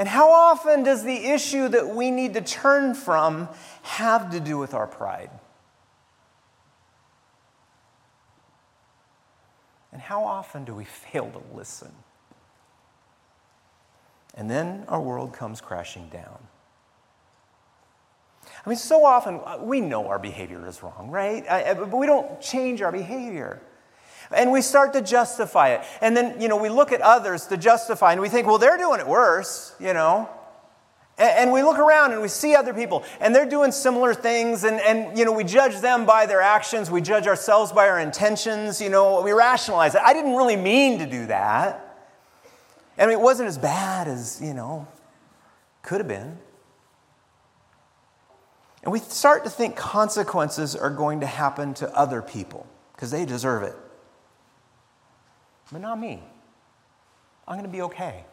And 0.00 0.08
how 0.08 0.30
often 0.32 0.82
does 0.82 1.04
the 1.04 1.26
issue 1.26 1.68
that 1.68 1.94
we 1.94 2.10
need 2.10 2.32
to 2.32 2.40
turn 2.40 2.94
from 2.94 3.50
have 3.82 4.30
to 4.30 4.40
do 4.40 4.56
with 4.56 4.72
our 4.72 4.86
pride? 4.86 5.28
And 9.92 10.00
how 10.00 10.24
often 10.24 10.64
do 10.64 10.74
we 10.74 10.84
fail 11.12 11.30
to 11.30 11.54
listen? 11.54 11.92
And 14.34 14.50
then 14.50 14.86
our 14.88 15.02
world 15.02 15.34
comes 15.34 15.60
crashing 15.60 16.08
down. 16.08 16.38
I 18.64 18.70
mean, 18.70 18.78
so 18.78 19.04
often 19.04 19.40
uh, 19.44 19.58
we 19.60 19.82
know 19.82 20.08
our 20.08 20.18
behavior 20.18 20.66
is 20.66 20.82
wrong, 20.82 21.10
right? 21.10 21.44
But 21.46 21.92
we 21.92 22.06
don't 22.06 22.40
change 22.40 22.80
our 22.80 22.90
behavior. 22.90 23.60
And 24.32 24.52
we 24.52 24.62
start 24.62 24.92
to 24.92 25.02
justify 25.02 25.70
it. 25.70 25.82
And 26.00 26.16
then, 26.16 26.40
you 26.40 26.48
know, 26.48 26.56
we 26.56 26.68
look 26.68 26.92
at 26.92 27.00
others 27.00 27.46
to 27.46 27.56
justify 27.56 28.12
and 28.12 28.20
we 28.20 28.28
think, 28.28 28.46
well, 28.46 28.58
they're 28.58 28.78
doing 28.78 29.00
it 29.00 29.06
worse, 29.06 29.74
you 29.80 29.92
know. 29.92 30.28
And, 31.18 31.52
we 31.52 31.62
look 31.62 31.78
around 31.78 32.12
and 32.12 32.22
we 32.22 32.28
see 32.28 32.54
other 32.54 32.72
people 32.72 33.04
and 33.20 33.34
they're 33.34 33.48
doing 33.48 33.72
similar 33.72 34.14
things 34.14 34.64
and, 34.64 34.80
and, 34.80 35.18
you 35.18 35.26
know, 35.26 35.32
we 35.32 35.44
judge 35.44 35.80
them 35.80 36.06
by 36.06 36.24
their 36.24 36.40
actions. 36.40 36.90
We 36.90 37.02
judge 37.02 37.26
ourselves 37.26 37.72
by 37.72 37.88
our 37.88 38.00
intentions. 38.00 38.80
You 38.80 38.88
know, 38.88 39.20
we 39.20 39.32
rationalize 39.32 39.94
it. 39.94 40.00
I 40.02 40.14
didn't 40.14 40.34
really 40.34 40.56
mean 40.56 40.98
to 41.00 41.06
do 41.06 41.26
that. 41.26 41.86
I 42.96 43.02
mean, 43.02 43.12
it 43.12 43.20
wasn't 43.20 43.48
as 43.48 43.58
bad 43.58 44.08
as, 44.08 44.40
you 44.42 44.54
know, 44.54 44.88
could 45.82 45.98
have 45.98 46.08
been. 46.08 46.38
And 48.82 48.92
we 48.92 48.98
start 49.00 49.44
to 49.44 49.50
think 49.50 49.76
consequences 49.76 50.74
are 50.74 50.88
going 50.88 51.20
to 51.20 51.26
happen 51.26 51.74
to 51.74 51.94
other 51.94 52.22
people 52.22 52.66
because 52.94 53.10
they 53.10 53.26
deserve 53.26 53.62
it 53.62 53.76
but 55.72 55.80
not 55.80 55.98
me. 55.98 56.22
I'm 57.46 57.56
going 57.56 57.64
to 57.64 57.72
be 57.72 57.82
okay. 57.82 58.24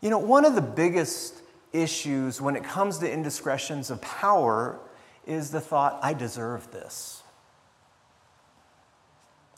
You 0.00 0.10
know, 0.10 0.18
one 0.18 0.44
of 0.44 0.54
the 0.54 0.62
biggest 0.62 1.34
issues 1.72 2.40
when 2.40 2.56
it 2.56 2.64
comes 2.64 2.98
to 2.98 3.10
indiscretions 3.10 3.90
of 3.90 4.00
power 4.00 4.78
is 5.26 5.50
the 5.50 5.60
thought, 5.60 5.98
I 6.02 6.14
deserve 6.14 6.70
this. 6.72 7.22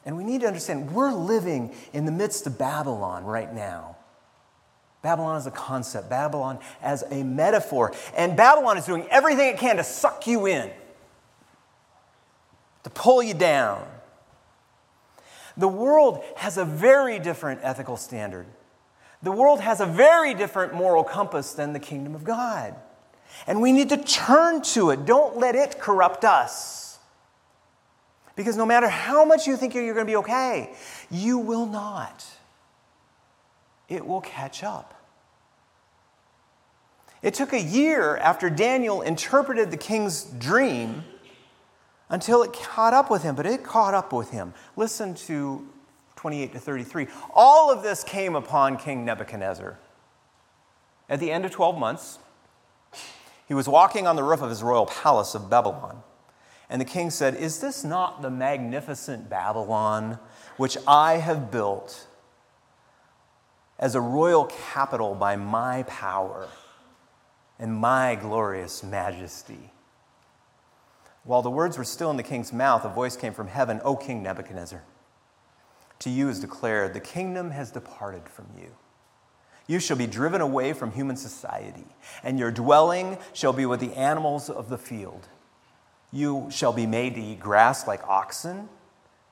And 0.04 0.16
we 0.16 0.24
need 0.24 0.42
to 0.42 0.46
understand 0.46 0.92
we're 0.92 1.12
living 1.12 1.74
in 1.92 2.04
the 2.04 2.12
midst 2.12 2.46
of 2.46 2.58
Babylon 2.58 3.24
right 3.24 3.52
now. 3.52 3.96
Babylon 5.00 5.36
is 5.36 5.46
a 5.46 5.50
concept, 5.50 6.08
Babylon 6.08 6.58
as 6.82 7.04
a 7.10 7.22
metaphor. 7.22 7.92
And 8.16 8.36
Babylon 8.36 8.78
is 8.78 8.86
doing 8.86 9.06
everything 9.10 9.48
it 9.48 9.58
can 9.58 9.76
to 9.76 9.84
suck 9.84 10.26
you 10.26 10.46
in, 10.46 10.70
to 12.84 12.90
pull 12.90 13.22
you 13.22 13.34
down. 13.34 13.86
The 15.56 15.68
world 15.68 16.22
has 16.36 16.58
a 16.58 16.64
very 16.64 17.18
different 17.18 17.60
ethical 17.62 17.96
standard. 17.96 18.46
The 19.22 19.32
world 19.32 19.60
has 19.60 19.80
a 19.80 19.86
very 19.86 20.34
different 20.34 20.74
moral 20.74 21.04
compass 21.04 21.52
than 21.52 21.72
the 21.72 21.80
kingdom 21.80 22.14
of 22.14 22.24
God. 22.24 22.74
And 23.46 23.60
we 23.60 23.72
need 23.72 23.88
to 23.88 23.96
turn 23.96 24.62
to 24.62 24.90
it. 24.90 25.06
Don't 25.06 25.38
let 25.38 25.54
it 25.54 25.78
corrupt 25.80 26.24
us. 26.24 26.98
Because 28.36 28.56
no 28.56 28.66
matter 28.66 28.88
how 28.88 29.24
much 29.24 29.46
you 29.46 29.56
think 29.56 29.74
you're 29.74 29.94
going 29.94 30.06
to 30.06 30.10
be 30.10 30.16
okay, 30.16 30.74
you 31.10 31.38
will 31.38 31.66
not. 31.66 32.24
It 33.88 34.06
will 34.06 34.20
catch 34.20 34.64
up. 34.64 34.94
It 37.22 37.32
took 37.34 37.52
a 37.52 37.60
year 37.60 38.16
after 38.18 38.50
Daniel 38.50 39.00
interpreted 39.00 39.70
the 39.70 39.76
king's 39.76 40.24
dream 40.24 41.04
until 42.08 42.42
it 42.42 42.52
caught 42.52 42.92
up 42.92 43.10
with 43.10 43.22
him, 43.22 43.34
but 43.34 43.46
it 43.46 43.62
caught 43.62 43.94
up 43.94 44.12
with 44.12 44.30
him. 44.30 44.54
Listen 44.76 45.14
to 45.14 45.66
28 46.16 46.52
to 46.52 46.58
33. 46.58 47.06
All 47.34 47.70
of 47.70 47.82
this 47.82 48.04
came 48.04 48.34
upon 48.34 48.76
King 48.76 49.04
Nebuchadnezzar. 49.04 49.78
At 51.08 51.20
the 51.20 51.30
end 51.30 51.44
of 51.44 51.50
12 51.50 51.78
months, 51.78 52.18
he 53.46 53.54
was 53.54 53.68
walking 53.68 54.06
on 54.06 54.16
the 54.16 54.22
roof 54.22 54.40
of 54.40 54.48
his 54.48 54.62
royal 54.62 54.86
palace 54.86 55.34
of 55.34 55.50
Babylon. 55.50 56.02
And 56.70 56.80
the 56.80 56.86
king 56.86 57.10
said, 57.10 57.34
Is 57.34 57.60
this 57.60 57.84
not 57.84 58.22
the 58.22 58.30
magnificent 58.30 59.28
Babylon 59.28 60.18
which 60.56 60.78
I 60.88 61.18
have 61.18 61.50
built 61.50 62.06
as 63.78 63.94
a 63.94 64.00
royal 64.00 64.46
capital 64.46 65.14
by 65.14 65.36
my 65.36 65.82
power 65.82 66.48
and 67.58 67.74
my 67.74 68.14
glorious 68.14 68.82
majesty? 68.82 69.73
While 71.24 71.42
the 71.42 71.50
words 71.50 71.78
were 71.78 71.84
still 71.84 72.10
in 72.10 72.18
the 72.18 72.22
king's 72.22 72.52
mouth, 72.52 72.84
a 72.84 72.88
voice 72.88 73.16
came 73.16 73.32
from 73.32 73.48
heaven 73.48 73.80
O 73.82 73.96
King 73.96 74.22
Nebuchadnezzar, 74.22 74.82
to 76.00 76.10
you 76.10 76.28
is 76.28 76.40
declared, 76.40 76.92
the 76.92 77.00
kingdom 77.00 77.50
has 77.50 77.70
departed 77.70 78.28
from 78.28 78.46
you. 78.58 78.70
You 79.66 79.80
shall 79.80 79.96
be 79.96 80.06
driven 80.06 80.42
away 80.42 80.74
from 80.74 80.92
human 80.92 81.16
society, 81.16 81.86
and 82.22 82.38
your 82.38 82.50
dwelling 82.50 83.16
shall 83.32 83.54
be 83.54 83.64
with 83.64 83.80
the 83.80 83.94
animals 83.94 84.50
of 84.50 84.68
the 84.68 84.76
field. 84.76 85.28
You 86.12 86.48
shall 86.50 86.74
be 86.74 86.86
made 86.86 87.14
to 87.14 87.22
eat 87.22 87.40
grass 87.40 87.86
like 87.86 88.06
oxen, 88.06 88.68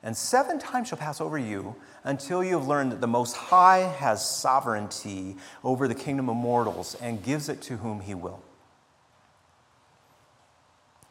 and 0.01 0.17
seven 0.17 0.57
times 0.57 0.87
shall 0.87 0.97
pass 0.97 1.21
over 1.21 1.37
you 1.37 1.75
until 2.03 2.43
you 2.43 2.57
have 2.57 2.67
learned 2.67 2.91
that 2.91 3.01
the 3.01 3.07
Most 3.07 3.35
High 3.35 3.81
has 3.81 4.27
sovereignty 4.27 5.37
over 5.63 5.87
the 5.87 5.95
kingdom 5.95 6.27
of 6.27 6.35
mortals 6.35 6.95
and 6.95 7.23
gives 7.23 7.47
it 7.47 7.61
to 7.63 7.77
whom 7.77 7.99
he 7.99 8.15
will. 8.15 8.41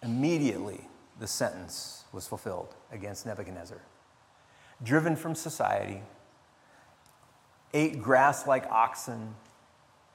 Immediately, 0.02 0.80
the 1.20 1.26
sentence 1.26 2.04
was 2.12 2.26
fulfilled 2.26 2.74
against 2.90 3.26
Nebuchadnezzar. 3.26 3.80
Driven 4.82 5.14
from 5.14 5.34
society, 5.34 6.02
ate 7.72 8.02
grass 8.02 8.46
like 8.46 8.68
oxen, 8.70 9.34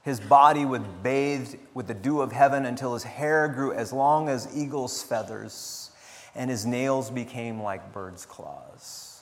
his 0.03 0.19
body 0.19 0.65
was 0.65 0.81
bathed 1.03 1.57
with 1.73 1.87
the 1.87 1.93
dew 1.93 2.21
of 2.21 2.31
heaven 2.31 2.65
until 2.65 2.93
his 2.93 3.03
hair 3.03 3.47
grew 3.47 3.73
as 3.73 3.91
long 3.91 4.29
as 4.29 4.55
eagle's 4.55 5.03
feathers, 5.03 5.91
and 6.35 6.49
his 6.49 6.65
nails 6.65 7.09
became 7.09 7.61
like 7.61 7.93
bird's 7.93 8.25
claws. 8.25 9.21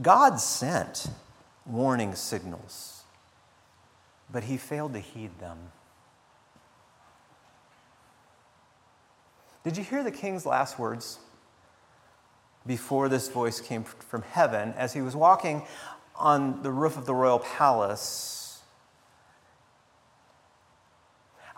God 0.00 0.40
sent 0.40 1.08
warning 1.66 2.14
signals, 2.14 3.02
but 4.30 4.44
he 4.44 4.56
failed 4.56 4.94
to 4.94 5.00
heed 5.00 5.38
them. 5.38 5.58
Did 9.68 9.76
you 9.76 9.84
hear 9.84 10.02
the 10.02 10.10
king's 10.10 10.46
last 10.46 10.78
words 10.78 11.18
before 12.66 13.10
this 13.10 13.28
voice 13.28 13.60
came 13.60 13.84
from 13.84 14.22
heaven 14.22 14.72
as 14.78 14.94
he 14.94 15.02
was 15.02 15.14
walking 15.14 15.62
on 16.16 16.62
the 16.62 16.72
roof 16.72 16.96
of 16.96 17.04
the 17.04 17.12
royal 17.12 17.38
palace? 17.38 18.62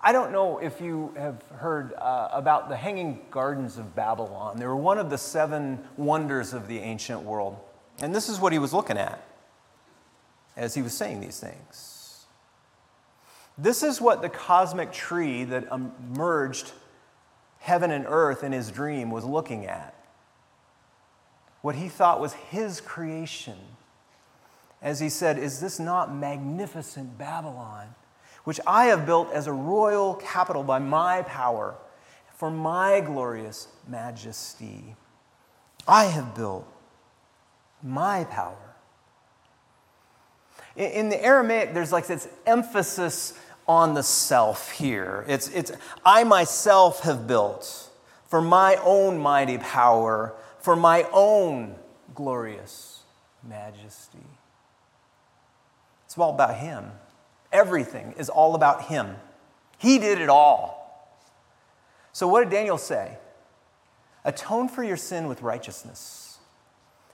I 0.02 0.11
don't 0.11 0.33
know 0.33 0.59
if 0.59 0.81
you 0.81 1.14
have 1.17 1.40
heard 1.55 1.93
uh, 1.93 2.31
about 2.33 2.69
the 2.69 2.75
Hanging 2.75 3.21
Gardens 3.31 3.79
of 3.79 3.95
Babylon. 3.95 4.59
They 4.59 4.67
were 4.67 4.75
one 4.75 4.99
of 4.99 5.09
the 5.09 5.17
seven 5.17 5.79
wonders 5.97 6.52
of 6.52 6.67
the 6.67 6.81
ancient 6.81 7.23
world. 7.23 7.61
And 8.00 8.12
this 8.12 8.29
is 8.29 8.40
what 8.40 8.52
he 8.52 8.59
was 8.59 8.73
looking 8.73 8.99
at 8.99 9.25
as 10.57 10.75
he 10.75 10.83
was 10.83 10.95
saying 10.95 11.21
these 11.21 11.38
things. 11.38 12.26
This 13.57 13.85
is 13.85 14.00
what 14.00 14.21
the 14.21 14.29
cosmic 14.29 14.90
tree 14.90 15.45
that 15.45 15.69
emerged 15.71 16.73
heaven 17.61 17.90
and 17.90 18.05
earth 18.09 18.43
in 18.43 18.52
his 18.52 18.71
dream 18.71 19.11
was 19.11 19.25
looking 19.25 19.67
at. 19.67 19.95
What 21.62 21.76
he 21.76 21.88
thought 21.88 22.21
was 22.21 22.33
his 22.33 22.81
creation. 22.81 23.59
As 24.83 24.99
he 24.99 25.09
said, 25.09 25.38
Is 25.38 25.61
this 25.61 25.79
not 25.79 26.14
magnificent 26.14 27.19
Babylon, 27.19 27.95
which 28.45 28.61
I 28.67 28.87
have 28.87 29.07
built 29.07 29.31
as 29.33 29.47
a 29.47 29.52
royal 29.52 30.14
capital 30.14 30.62
by 30.62 30.79
my 30.79 31.23
power, 31.23 31.75
for 32.35 32.50
my 32.50 33.00
glorious 33.00 33.69
majesty? 33.87 34.97
I 35.87 36.07
have 36.07 36.35
built 36.35 36.67
my 37.83 38.25
power. 38.25 38.57
In 40.76 41.11
the 41.11 41.23
Aramaic, 41.23 41.75
there's 41.75 41.93
like 41.93 42.07
this 42.07 42.29
emphasis 42.47 43.38
on 43.67 43.95
the 43.95 44.02
self 44.02 44.73
here. 44.73 45.25
It's, 45.29 45.49
it's 45.49 45.73
I 46.05 46.25
myself 46.25 47.00
have 47.00 47.26
built 47.26 47.90
for 48.26 48.40
my 48.40 48.76
own 48.85 49.19
mighty 49.19 49.59
power, 49.59 50.35
for 50.61 50.76
my 50.76 51.07
own 51.12 51.75
glorious 52.14 53.02
majesty. 53.47 54.19
It's 56.07 56.17
all 56.19 56.35
about 56.35 56.57
Him. 56.57 56.93
Everything 57.52 58.14
is 58.19 58.29
all 58.29 58.55
about 58.55 58.85
Him. 58.87 59.17
He 59.79 59.99
did 59.99 60.21
it 60.21 60.29
all. 60.29 60.81
So, 62.12 62.29
what 62.29 62.43
did 62.43 62.50
Daniel 62.50 62.79
say? 62.79 63.19
Atone 64.25 64.69
for 64.69 64.85
your 64.85 64.97
sin 64.97 65.26
with 65.26 65.43
righteousness, 65.43 66.38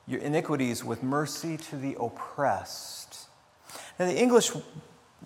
your 0.06 0.20
iniquities 0.20 0.82
with 0.82 1.02
mercy 1.02 1.56
to 1.56 1.76
the 1.76 1.96
oppressed. 2.00 3.28
Now, 3.98 4.06
the 4.06 4.18
English 4.18 4.50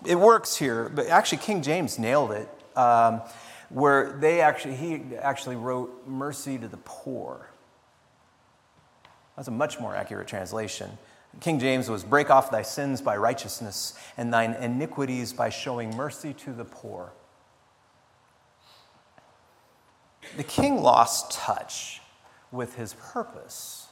it 0.05 0.15
works 0.15 0.55
here, 0.55 0.89
but 0.89 1.07
actually 1.07 1.39
King 1.39 1.61
James 1.61 1.99
nailed 1.99 2.31
it, 2.31 2.49
um, 2.75 3.21
where 3.69 4.13
they 4.13 4.41
actually 4.41 4.75
he 4.75 5.15
actually 5.17 5.55
wrote 5.55 6.07
mercy 6.07 6.57
to 6.57 6.67
the 6.67 6.79
poor. 6.85 7.49
That's 9.35 9.47
a 9.47 9.51
much 9.51 9.79
more 9.79 9.95
accurate 9.95 10.27
translation. 10.27 10.89
King 11.39 11.59
James 11.59 11.89
was 11.89 12.03
break 12.03 12.29
off 12.29 12.51
thy 12.51 12.61
sins 12.61 13.01
by 13.01 13.15
righteousness 13.15 13.97
and 14.17 14.33
thine 14.33 14.53
iniquities 14.55 15.31
by 15.31 15.49
showing 15.49 15.95
mercy 15.95 16.33
to 16.33 16.51
the 16.51 16.65
poor. 16.65 17.13
The 20.35 20.43
king 20.43 20.81
lost 20.81 21.31
touch 21.31 22.01
with 22.51 22.75
his 22.75 22.93
purpose. 22.93 23.87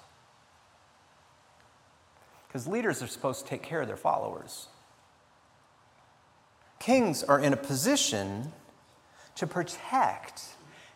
Because 2.48 2.68
leaders 2.68 3.02
are 3.02 3.08
supposed 3.08 3.42
to 3.42 3.50
take 3.50 3.64
care 3.64 3.82
of 3.82 3.88
their 3.88 3.98
followers. 3.98 4.68
Kings 6.80 7.24
are 7.24 7.40
in 7.40 7.54
a 7.54 7.58
position 7.58 8.54
to 9.36 9.46
protect 9.46 10.44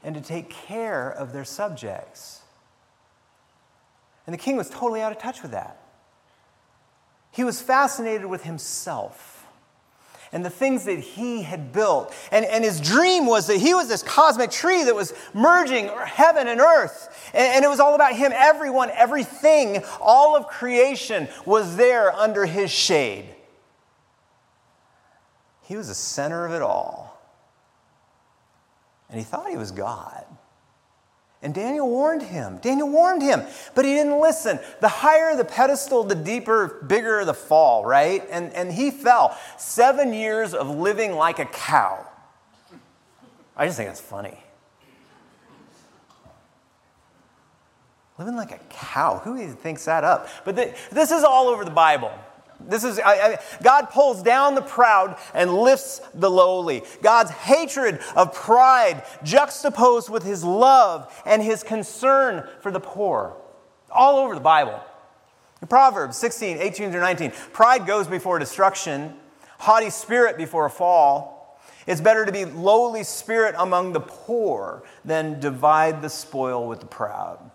and 0.03 0.15
to 0.15 0.21
take 0.21 0.49
care 0.49 1.09
of 1.09 1.33
their 1.33 1.45
subjects. 1.45 2.41
And 4.25 4.33
the 4.33 4.37
king 4.37 4.55
was 4.57 4.69
totally 4.69 5.01
out 5.01 5.11
of 5.11 5.19
touch 5.19 5.41
with 5.41 5.51
that. 5.51 5.79
He 7.31 7.43
was 7.43 7.61
fascinated 7.61 8.25
with 8.25 8.43
himself 8.43 9.33
and 10.33 10.43
the 10.43 10.49
things 10.49 10.85
that 10.85 10.99
he 10.99 11.43
had 11.43 11.71
built. 11.71 12.13
And, 12.31 12.43
and 12.45 12.63
his 12.63 12.81
dream 12.81 13.27
was 13.27 13.47
that 13.47 13.57
he 13.57 13.73
was 13.73 13.87
this 13.87 14.01
cosmic 14.01 14.49
tree 14.49 14.83
that 14.83 14.95
was 14.95 15.13
merging 15.33 15.89
heaven 16.05 16.47
and 16.47 16.59
earth. 16.59 17.31
And, 17.33 17.55
and 17.55 17.63
it 17.63 17.67
was 17.67 17.79
all 17.79 17.93
about 17.93 18.15
him. 18.15 18.31
Everyone, 18.33 18.89
everything, 18.95 19.83
all 20.01 20.35
of 20.35 20.47
creation 20.47 21.27
was 21.45 21.77
there 21.77 22.11
under 22.11 22.45
his 22.45 22.71
shade. 22.71 23.25
He 25.63 25.75
was 25.75 25.87
the 25.87 25.95
center 25.95 26.45
of 26.45 26.53
it 26.53 26.61
all. 26.61 27.19
And 29.09 29.17
he 29.17 29.23
thought 29.23 29.49
he 29.49 29.57
was 29.57 29.71
God. 29.71 30.25
And 31.41 31.53
Daniel 31.53 31.89
warned 31.89 32.21
him. 32.21 32.57
Daniel 32.59 32.89
warned 32.89 33.21
him, 33.21 33.43
but 33.75 33.83
he 33.83 33.93
didn't 33.93 34.19
listen. 34.19 34.59
The 34.79 34.87
higher 34.87 35.35
the 35.35 35.43
pedestal, 35.43 36.05
the 36.05 36.15
deeper, 36.15 36.85
bigger 36.87 37.25
the 37.25 37.33
fall, 37.33 37.85
right? 37.85 38.25
And, 38.31 38.53
and 38.53 38.71
he 38.71 38.91
fell. 38.91 39.37
Seven 39.57 40.13
years 40.13 40.53
of 40.53 40.69
living 40.69 41.11
like 41.11 41.39
a 41.39 41.45
cow. 41.45 42.07
I 43.57 43.65
just 43.65 43.77
think 43.77 43.89
that's 43.89 43.99
funny. 43.99 44.37
Living 48.17 48.35
like 48.35 48.51
a 48.51 48.59
cow. 48.69 49.19
Who 49.19 49.37
even 49.37 49.55
thinks 49.55 49.85
that 49.85 50.03
up? 50.05 50.29
But 50.45 50.55
the, 50.55 50.73
this 50.91 51.11
is 51.11 51.23
all 51.23 51.47
over 51.47 51.65
the 51.65 51.71
Bible. 51.71 52.11
This 52.59 52.83
is, 52.83 52.99
I, 52.99 53.13
I, 53.13 53.39
God 53.61 53.89
pulls 53.89 54.23
down 54.23 54.55
the 54.55 54.61
proud 54.61 55.17
and 55.33 55.53
lifts 55.53 56.01
the 56.13 56.29
lowly. 56.29 56.83
God's 57.01 57.31
hatred 57.31 57.99
of 58.15 58.33
pride 58.33 59.03
juxtaposed 59.23 60.09
with 60.09 60.23
his 60.23 60.43
love 60.43 61.13
and 61.25 61.41
his 61.41 61.63
concern 61.63 62.47
for 62.61 62.71
the 62.71 62.79
poor. 62.79 63.35
All 63.91 64.17
over 64.17 64.33
the 64.33 64.41
Bible. 64.41 64.79
In 65.61 65.67
Proverbs 65.67 66.17
16, 66.17 66.57
18 66.57 66.91
through 66.91 67.01
19. 67.01 67.31
Pride 67.51 67.85
goes 67.85 68.07
before 68.07 68.39
destruction, 68.39 69.15
haughty 69.59 69.89
spirit 69.89 70.37
before 70.37 70.65
a 70.65 70.69
fall. 70.69 71.59
It's 71.85 72.01
better 72.01 72.25
to 72.25 72.31
be 72.31 72.45
lowly 72.45 73.03
spirit 73.03 73.55
among 73.57 73.93
the 73.93 73.99
poor 73.99 74.83
than 75.03 75.39
divide 75.39 76.01
the 76.01 76.09
spoil 76.09 76.67
with 76.67 76.79
the 76.79 76.85
proud. 76.85 77.51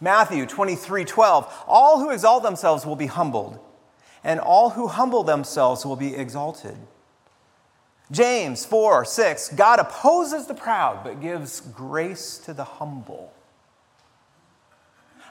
Matthew 0.00 0.46
23 0.46 1.04
12. 1.04 1.64
All 1.66 2.00
who 2.00 2.10
exalt 2.10 2.42
themselves 2.42 2.86
will 2.86 2.96
be 2.96 3.06
humbled, 3.06 3.58
and 4.22 4.40
all 4.40 4.70
who 4.70 4.86
humble 4.86 5.24
themselves 5.24 5.84
will 5.84 5.96
be 5.96 6.14
exalted. 6.14 6.76
James 8.10 8.64
4 8.64 9.04
6. 9.04 9.50
God 9.50 9.78
opposes 9.80 10.46
the 10.46 10.54
proud, 10.54 11.04
but 11.04 11.20
gives 11.20 11.60
grace 11.60 12.38
to 12.38 12.54
the 12.54 12.64
humble. 12.64 13.32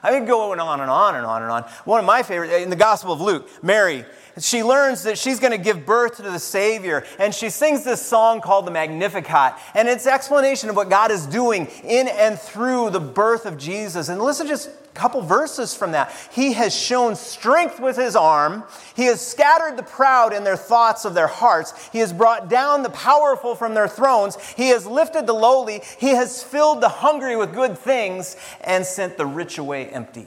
I 0.02 0.18
could 0.18 0.26
go 0.26 0.50
on 0.52 0.52
and 0.52 0.60
on 0.60 0.80
and 0.80 0.90
on 1.26 1.42
and 1.42 1.50
on. 1.50 1.62
One 1.84 1.98
of 1.98 2.06
my 2.06 2.22
favorite, 2.22 2.62
in 2.62 2.70
the 2.70 2.76
Gospel 2.76 3.12
of 3.12 3.20
Luke, 3.20 3.48
Mary, 3.62 4.04
she 4.38 4.62
learns 4.62 5.02
that 5.02 5.18
she's 5.18 5.40
going 5.40 5.52
to 5.52 5.58
give 5.58 5.84
birth 5.84 6.16
to 6.16 6.22
the 6.22 6.38
Savior, 6.38 7.04
and 7.18 7.34
she 7.34 7.50
sings 7.50 7.84
this 7.84 8.00
song 8.00 8.40
called 8.40 8.66
the 8.66 8.70
Magnificat. 8.70 9.54
And 9.74 9.88
it's 9.88 10.06
explanation 10.06 10.70
of 10.70 10.76
what 10.76 10.88
God 10.88 11.10
is 11.10 11.26
doing 11.26 11.66
in 11.84 12.08
and 12.08 12.38
through 12.38 12.90
the 12.90 13.00
birth 13.00 13.46
of 13.46 13.58
Jesus. 13.58 14.08
And 14.08 14.20
listen 14.20 14.46
just 14.46 14.70
couple 14.98 15.22
verses 15.22 15.74
from 15.74 15.92
that. 15.92 16.12
He 16.32 16.52
has 16.54 16.74
shown 16.74 17.14
strength 17.14 17.80
with 17.80 17.96
his 17.96 18.16
arm. 18.16 18.64
He 18.96 19.04
has 19.04 19.24
scattered 19.24 19.76
the 19.76 19.82
proud 19.84 20.32
in 20.32 20.44
their 20.44 20.56
thoughts 20.56 21.04
of 21.04 21.14
their 21.14 21.28
hearts. 21.28 21.72
He 21.92 21.98
has 22.00 22.12
brought 22.12 22.48
down 22.50 22.82
the 22.82 22.90
powerful 22.90 23.54
from 23.54 23.74
their 23.74 23.88
thrones. 23.88 24.36
He 24.56 24.68
has 24.68 24.86
lifted 24.86 25.26
the 25.26 25.32
lowly. 25.32 25.82
He 25.98 26.08
has 26.10 26.42
filled 26.42 26.80
the 26.80 26.88
hungry 26.88 27.36
with 27.36 27.54
good 27.54 27.78
things 27.78 28.36
and 28.62 28.84
sent 28.84 29.16
the 29.16 29.26
rich 29.26 29.56
away 29.58 29.86
empty. 29.86 30.26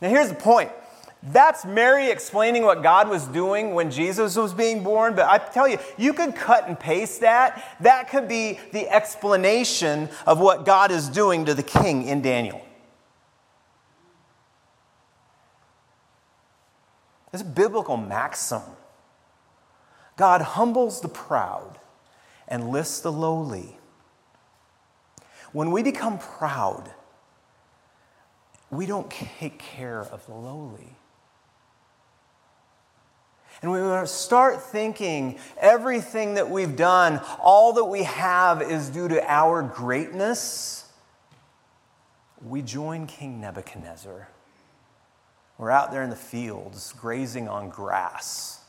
Now, 0.00 0.08
here's 0.08 0.28
the 0.28 0.34
point. 0.34 0.70
That's 1.24 1.64
Mary 1.64 2.10
explaining 2.10 2.64
what 2.64 2.82
God 2.82 3.08
was 3.08 3.26
doing 3.26 3.74
when 3.74 3.92
Jesus 3.92 4.34
was 4.34 4.52
being 4.52 4.82
born. 4.82 5.14
But 5.14 5.28
I 5.28 5.38
tell 5.38 5.68
you, 5.68 5.78
you 5.96 6.12
could 6.12 6.34
cut 6.34 6.66
and 6.66 6.78
paste 6.78 7.20
that. 7.20 7.76
That 7.80 8.10
could 8.10 8.26
be 8.26 8.58
the 8.72 8.88
explanation 8.88 10.08
of 10.26 10.40
what 10.40 10.64
God 10.64 10.90
is 10.90 11.08
doing 11.08 11.44
to 11.44 11.54
the 11.54 11.62
king 11.62 12.08
in 12.08 12.22
Daniel. 12.22 12.60
It's 17.32 17.42
a 17.42 17.46
biblical 17.46 17.96
maxim. 17.96 18.62
God 20.16 20.42
humbles 20.42 21.00
the 21.00 21.08
proud 21.08 21.78
and 22.46 22.68
lifts 22.70 23.00
the 23.00 23.12
lowly. 23.12 23.78
When 25.52 25.70
we 25.70 25.82
become 25.82 26.18
proud, 26.18 26.90
we 28.70 28.86
don't 28.86 29.10
take 29.10 29.58
care 29.58 30.00
of 30.00 30.26
the 30.26 30.34
lowly. 30.34 30.96
And 33.60 33.70
we 33.70 34.06
start 34.06 34.60
thinking 34.60 35.38
everything 35.58 36.34
that 36.34 36.50
we've 36.50 36.74
done, 36.74 37.20
all 37.40 37.74
that 37.74 37.84
we 37.84 38.02
have 38.02 38.60
is 38.60 38.88
due 38.88 39.08
to 39.08 39.30
our 39.30 39.62
greatness, 39.62 40.90
we 42.44 42.60
join 42.60 43.06
King 43.06 43.40
Nebuchadnezzar. 43.40 44.28
We're 45.62 45.70
out 45.70 45.92
there 45.92 46.02
in 46.02 46.10
the 46.10 46.16
fields 46.16 46.92
grazing 46.98 47.46
on 47.46 47.68
grass 47.68 48.62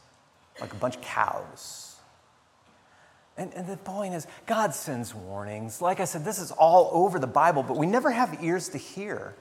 like 0.62 0.74
a 0.74 0.76
bunch 0.76 0.98
of 0.98 1.02
cows. 1.02 1.96
And, 3.36 3.52
and, 3.56 3.66
the 3.66 3.78
point 3.78 4.14
is, 4.14 4.28
God 4.46 4.76
sends 4.76 5.12
warnings. 5.12 5.82
Like 5.82 6.00
I 6.00 6.06
said, 6.06 6.24
this 6.24 6.38
is 6.38 6.52
all 6.52 6.92
over 6.94 7.18
the 7.18 7.26
Bible, 7.26 7.64
but 7.64 7.78
we 7.78 7.88
never 7.88 8.12
have 8.12 8.44
ears 8.44 8.70
to 8.70 8.78
hear. 8.78 9.34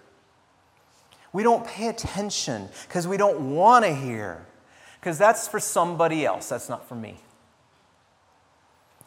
We 1.34 1.42
don't 1.42 1.66
pay 1.66 1.88
attention 1.88 2.70
because 2.88 3.06
we 3.06 3.18
don't 3.18 3.54
want 3.54 3.84
to 3.84 3.94
hear, 3.94 4.46
because 4.98 5.18
that's 5.18 5.46
for 5.46 5.60
somebody 5.60 6.24
else. 6.24 6.48
That's 6.48 6.70
not 6.70 6.88
for 6.88 6.94
me. 6.94 7.18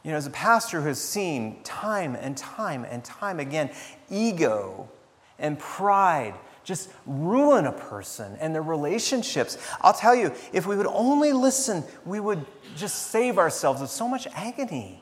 You 0.04 0.12
know, 0.12 0.18
as 0.18 0.28
a 0.28 0.30
pastor 0.30 0.82
who 0.82 0.90
has 0.90 1.02
seen 1.02 1.64
time 1.64 2.14
and 2.14 2.38
time 2.38 2.86
and 2.88 3.04
time 3.04 3.40
again 3.40 3.72
ego 4.08 4.88
and 5.40 5.58
pride 5.58 6.36
just 6.66 6.90
ruin 7.06 7.68
a 7.68 7.72
person 7.72 8.36
and 8.42 8.54
their 8.54 8.64
relationships. 8.64 9.58
I'll 9.82 9.94
tell 9.94 10.16
you, 10.16 10.34
if 10.52 10.66
we 10.66 10.76
would 10.76 10.88
only 10.88 11.32
listen, 11.32 11.84
we 12.06 12.20
would 12.20 12.44
just 12.76 13.12
save 13.12 13.38
ourselves 13.38 13.82
of 13.82 13.90
so 13.90 14.08
much 14.08 14.28
agony. 14.34 15.02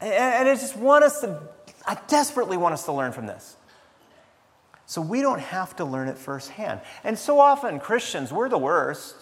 And 0.00 0.48
I 0.48 0.54
just 0.54 0.76
want 0.76 1.04
us 1.04 1.20
to, 1.20 1.40
I 1.86 1.98
desperately 2.06 2.56
want 2.56 2.72
us 2.72 2.84
to 2.86 2.92
learn 2.92 3.12
from 3.12 3.26
this. 3.26 3.56
So 4.86 5.00
we 5.00 5.22
don't 5.22 5.40
have 5.40 5.76
to 5.76 5.84
learn 5.84 6.08
it 6.08 6.18
firsthand. 6.18 6.80
And 7.04 7.18
so 7.18 7.40
often, 7.40 7.80
Christians, 7.80 8.32
we're 8.32 8.48
the 8.48 8.58
worst. 8.58 9.16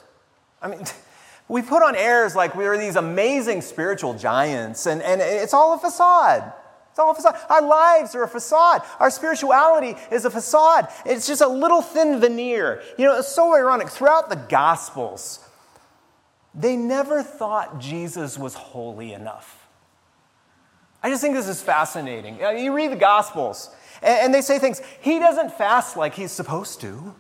I 0.61 0.69
mean, 0.69 0.85
we 1.49 1.63
put 1.63 1.83
on 1.83 1.97
airs 1.97 2.37
like 2.37 2.55
we 2.55 2.67
are 2.67 2.77
these 2.77 2.97
amazing 2.97 3.63
spiritual 3.63 4.15
giants, 4.15 4.87
and, 4.87 5.03
and 5.03 5.21
it's 5.21 5.55
all 5.55 5.75
a 5.75 5.79
facade. 5.79 6.53
It's 6.91 6.99
all 6.99 7.13
a 7.13 7.15
facade. 7.15 7.37
Our 7.49 7.63
lives 7.63 8.15
are 8.15 8.25
a 8.25 8.29
facade. 8.29 8.83
Our 8.99 9.11
spirituality 9.11 9.95
is 10.11 10.25
a 10.25 10.31
facade. 10.31 10.89
It's 11.07 11.27
just 11.27 11.41
a 11.41 11.49
little 11.49 11.83
thin 11.83 12.21
veneer. 12.21 12.83
You 12.99 13.07
know, 13.07 13.19
it's 13.19 13.29
so 13.29 13.55
ironic. 13.55 13.89
Throughout 13.89 14.29
the 14.29 14.37
Gospels, 14.37 15.39
they 16.55 16.77
never 16.77 17.23
thought 17.23 17.79
Jesus 17.79 18.37
was 18.37 18.55
holy 18.55 19.13
enough. 19.13 19.69
I 21.03 21.09
just 21.09 21.23
think 21.23 21.35
this 21.35 21.49
is 21.49 21.63
fascinating. 21.63 22.39
You 22.41 22.75
read 22.75 22.93
the 22.93 22.97
Gospels, 22.97 23.75
and 24.03 24.35
they 24.35 24.43
say 24.43 24.59
things. 24.59 24.83
He 25.01 25.19
doesn't 25.19 25.53
fast 25.53 25.97
like 25.97 26.15
he's 26.15 26.33
supposed 26.33 26.81
to. 26.83 27.15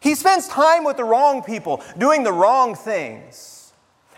He 0.00 0.14
spends 0.14 0.48
time 0.48 0.84
with 0.84 0.96
the 0.96 1.04
wrong 1.04 1.42
people, 1.42 1.82
doing 1.98 2.22
the 2.22 2.32
wrong 2.32 2.74
things. 2.74 3.61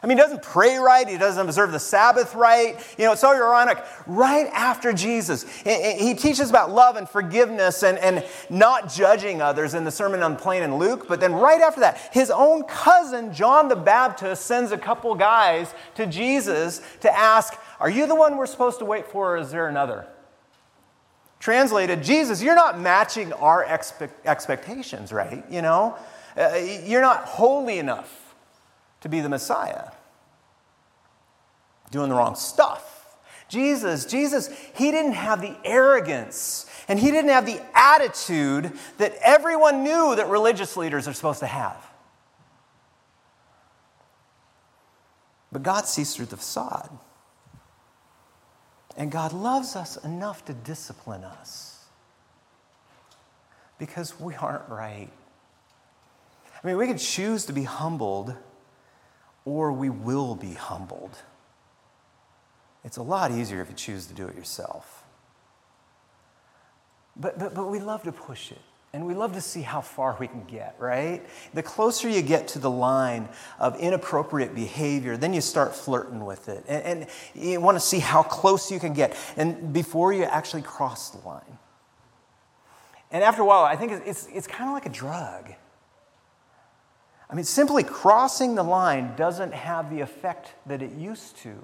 I 0.04 0.06
mean, 0.06 0.18
he 0.18 0.22
doesn't 0.22 0.42
pray 0.42 0.76
right. 0.76 1.08
He 1.08 1.16
doesn't 1.16 1.48
observe 1.48 1.72
the 1.72 1.78
Sabbath 1.78 2.34
right. 2.34 2.76
You 2.98 3.06
know, 3.06 3.12
it's 3.12 3.22
so 3.22 3.32
ironic. 3.32 3.82
Right 4.06 4.48
after 4.52 4.92
Jesus, 4.92 5.48
he 5.64 6.12
teaches 6.12 6.50
about 6.50 6.70
love 6.70 6.96
and 6.96 7.08
forgiveness 7.08 7.82
and, 7.82 7.96
and 7.96 8.22
not 8.50 8.92
judging 8.92 9.40
others 9.40 9.72
in 9.72 9.84
the 9.84 9.90
Sermon 9.90 10.22
on 10.22 10.34
the 10.34 10.38
Plain 10.38 10.62
in 10.62 10.76
Luke. 10.76 11.08
But 11.08 11.20
then 11.20 11.32
right 11.32 11.62
after 11.62 11.80
that, 11.80 12.10
his 12.12 12.30
own 12.30 12.64
cousin, 12.64 13.32
John 13.32 13.68
the 13.68 13.76
Baptist, 13.76 14.44
sends 14.44 14.72
a 14.72 14.76
couple 14.78 15.14
guys 15.14 15.72
to 15.94 16.04
Jesus 16.04 16.82
to 17.00 17.10
ask, 17.10 17.54
Are 17.80 17.88
you 17.88 18.06
the 18.06 18.14
one 18.14 18.36
we're 18.36 18.44
supposed 18.44 18.80
to 18.80 18.84
wait 18.84 19.06
for, 19.06 19.36
or 19.36 19.38
is 19.38 19.52
there 19.52 19.68
another? 19.68 20.06
Translated, 21.40 22.02
Jesus, 22.02 22.42
you're 22.42 22.54
not 22.54 22.78
matching 22.78 23.32
our 23.32 23.64
expect- 23.64 24.26
expectations, 24.26 25.14
right? 25.14 25.42
You 25.50 25.62
know, 25.62 25.96
uh, 26.36 26.56
you're 26.84 27.00
not 27.00 27.24
holy 27.24 27.78
enough 27.78 28.20
to 29.04 29.08
be 29.10 29.20
the 29.20 29.28
Messiah. 29.28 29.90
Doing 31.94 32.08
the 32.08 32.16
wrong 32.16 32.34
stuff. 32.34 33.16
Jesus, 33.48 34.04
Jesus, 34.04 34.50
he 34.74 34.90
didn't 34.90 35.12
have 35.12 35.40
the 35.40 35.56
arrogance 35.64 36.66
and 36.88 36.98
he 36.98 37.12
didn't 37.12 37.30
have 37.30 37.46
the 37.46 37.62
attitude 37.72 38.72
that 38.98 39.14
everyone 39.22 39.84
knew 39.84 40.16
that 40.16 40.28
religious 40.28 40.76
leaders 40.76 41.06
are 41.06 41.12
supposed 41.12 41.38
to 41.38 41.46
have. 41.46 41.76
But 45.52 45.62
God 45.62 45.86
sees 45.86 46.16
through 46.16 46.26
the 46.26 46.36
facade. 46.36 46.90
And 48.96 49.12
God 49.12 49.32
loves 49.32 49.76
us 49.76 49.96
enough 49.98 50.44
to 50.46 50.52
discipline 50.52 51.22
us 51.22 51.84
because 53.78 54.18
we 54.18 54.34
aren't 54.34 54.68
right. 54.68 55.10
I 56.60 56.66
mean, 56.66 56.76
we 56.76 56.88
can 56.88 56.98
choose 56.98 57.46
to 57.46 57.52
be 57.52 57.62
humbled 57.62 58.34
or 59.44 59.70
we 59.70 59.90
will 59.90 60.34
be 60.34 60.54
humbled. 60.54 61.16
It's 62.84 62.98
a 62.98 63.02
lot 63.02 63.30
easier 63.30 63.62
if 63.62 63.68
you 63.68 63.74
choose 63.74 64.06
to 64.06 64.14
do 64.14 64.26
it 64.26 64.36
yourself. 64.36 65.04
But, 67.16 67.38
but, 67.38 67.54
but 67.54 67.70
we 67.70 67.78
love 67.78 68.02
to 68.02 68.12
push 68.12 68.52
it. 68.52 68.60
And 68.92 69.06
we 69.06 69.14
love 69.14 69.32
to 69.32 69.40
see 69.40 69.62
how 69.62 69.80
far 69.80 70.16
we 70.20 70.28
can 70.28 70.44
get, 70.44 70.76
right? 70.78 71.20
The 71.52 71.64
closer 71.64 72.08
you 72.08 72.22
get 72.22 72.46
to 72.48 72.60
the 72.60 72.70
line 72.70 73.28
of 73.58 73.76
inappropriate 73.80 74.54
behavior, 74.54 75.16
then 75.16 75.34
you 75.34 75.40
start 75.40 75.74
flirting 75.74 76.24
with 76.24 76.48
it. 76.48 76.64
And, 76.68 76.84
and 76.84 77.06
you 77.34 77.60
want 77.60 77.74
to 77.76 77.80
see 77.80 77.98
how 77.98 78.22
close 78.22 78.70
you 78.70 78.78
can 78.78 78.92
get 78.92 79.16
and 79.36 79.72
before 79.72 80.12
you 80.12 80.22
actually 80.22 80.62
cross 80.62 81.10
the 81.10 81.26
line. 81.26 81.58
And 83.10 83.24
after 83.24 83.42
a 83.42 83.44
while, 83.44 83.64
I 83.64 83.74
think 83.74 83.90
it's, 83.90 84.06
it's, 84.06 84.28
it's 84.32 84.46
kind 84.46 84.70
of 84.70 84.74
like 84.74 84.86
a 84.86 84.90
drug. 84.90 85.52
I 87.28 87.34
mean, 87.34 87.44
simply 87.44 87.82
crossing 87.82 88.54
the 88.54 88.62
line 88.62 89.16
doesn't 89.16 89.54
have 89.54 89.90
the 89.90 90.02
effect 90.02 90.52
that 90.66 90.82
it 90.82 90.92
used 90.92 91.36
to. 91.38 91.54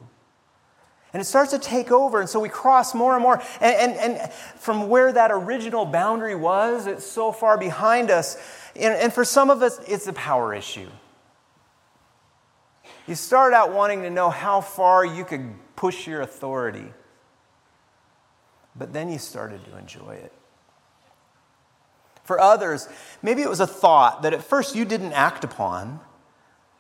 And 1.13 1.21
it 1.21 1.25
starts 1.25 1.51
to 1.51 1.59
take 1.59 1.91
over, 1.91 2.21
and 2.21 2.29
so 2.29 2.39
we 2.39 2.49
cross 2.49 2.95
more 2.95 3.15
and 3.15 3.23
more. 3.23 3.43
And, 3.61 3.93
and, 3.93 4.17
and 4.19 4.33
from 4.33 4.89
where 4.89 5.13
that 5.13 5.31
original 5.33 5.85
boundary 5.85 6.37
was, 6.37 6.87
it's 6.87 7.05
so 7.05 7.33
far 7.33 7.59
behind 7.59 8.11
us. 8.11 8.37
And, 8.77 8.95
and 8.95 9.13
for 9.13 9.25
some 9.25 9.51
of 9.51 9.63
us, 9.63 9.81
it's 9.89 10.07
a 10.07 10.13
power 10.13 10.55
issue. 10.55 10.89
You 13.09 13.17
start 13.17 13.53
out 13.53 13.73
wanting 13.73 14.03
to 14.03 14.11
know 14.11 14.31
how 14.31 14.61
far 14.61 15.05
you 15.05 15.25
could 15.25 15.53
push 15.75 16.07
your 16.07 16.21
authority, 16.21 16.93
but 18.77 18.93
then 18.93 19.11
you 19.11 19.19
started 19.19 19.65
to 19.65 19.77
enjoy 19.77 20.13
it. 20.13 20.33
For 22.23 22.39
others, 22.39 22.89
maybe 23.21 23.43
it 23.43 23.49
was 23.49 23.59
a 23.59 23.67
thought 23.67 24.23
that 24.23 24.33
at 24.33 24.45
first 24.45 24.77
you 24.77 24.85
didn't 24.85 25.13
act 25.13 25.43
upon. 25.43 25.99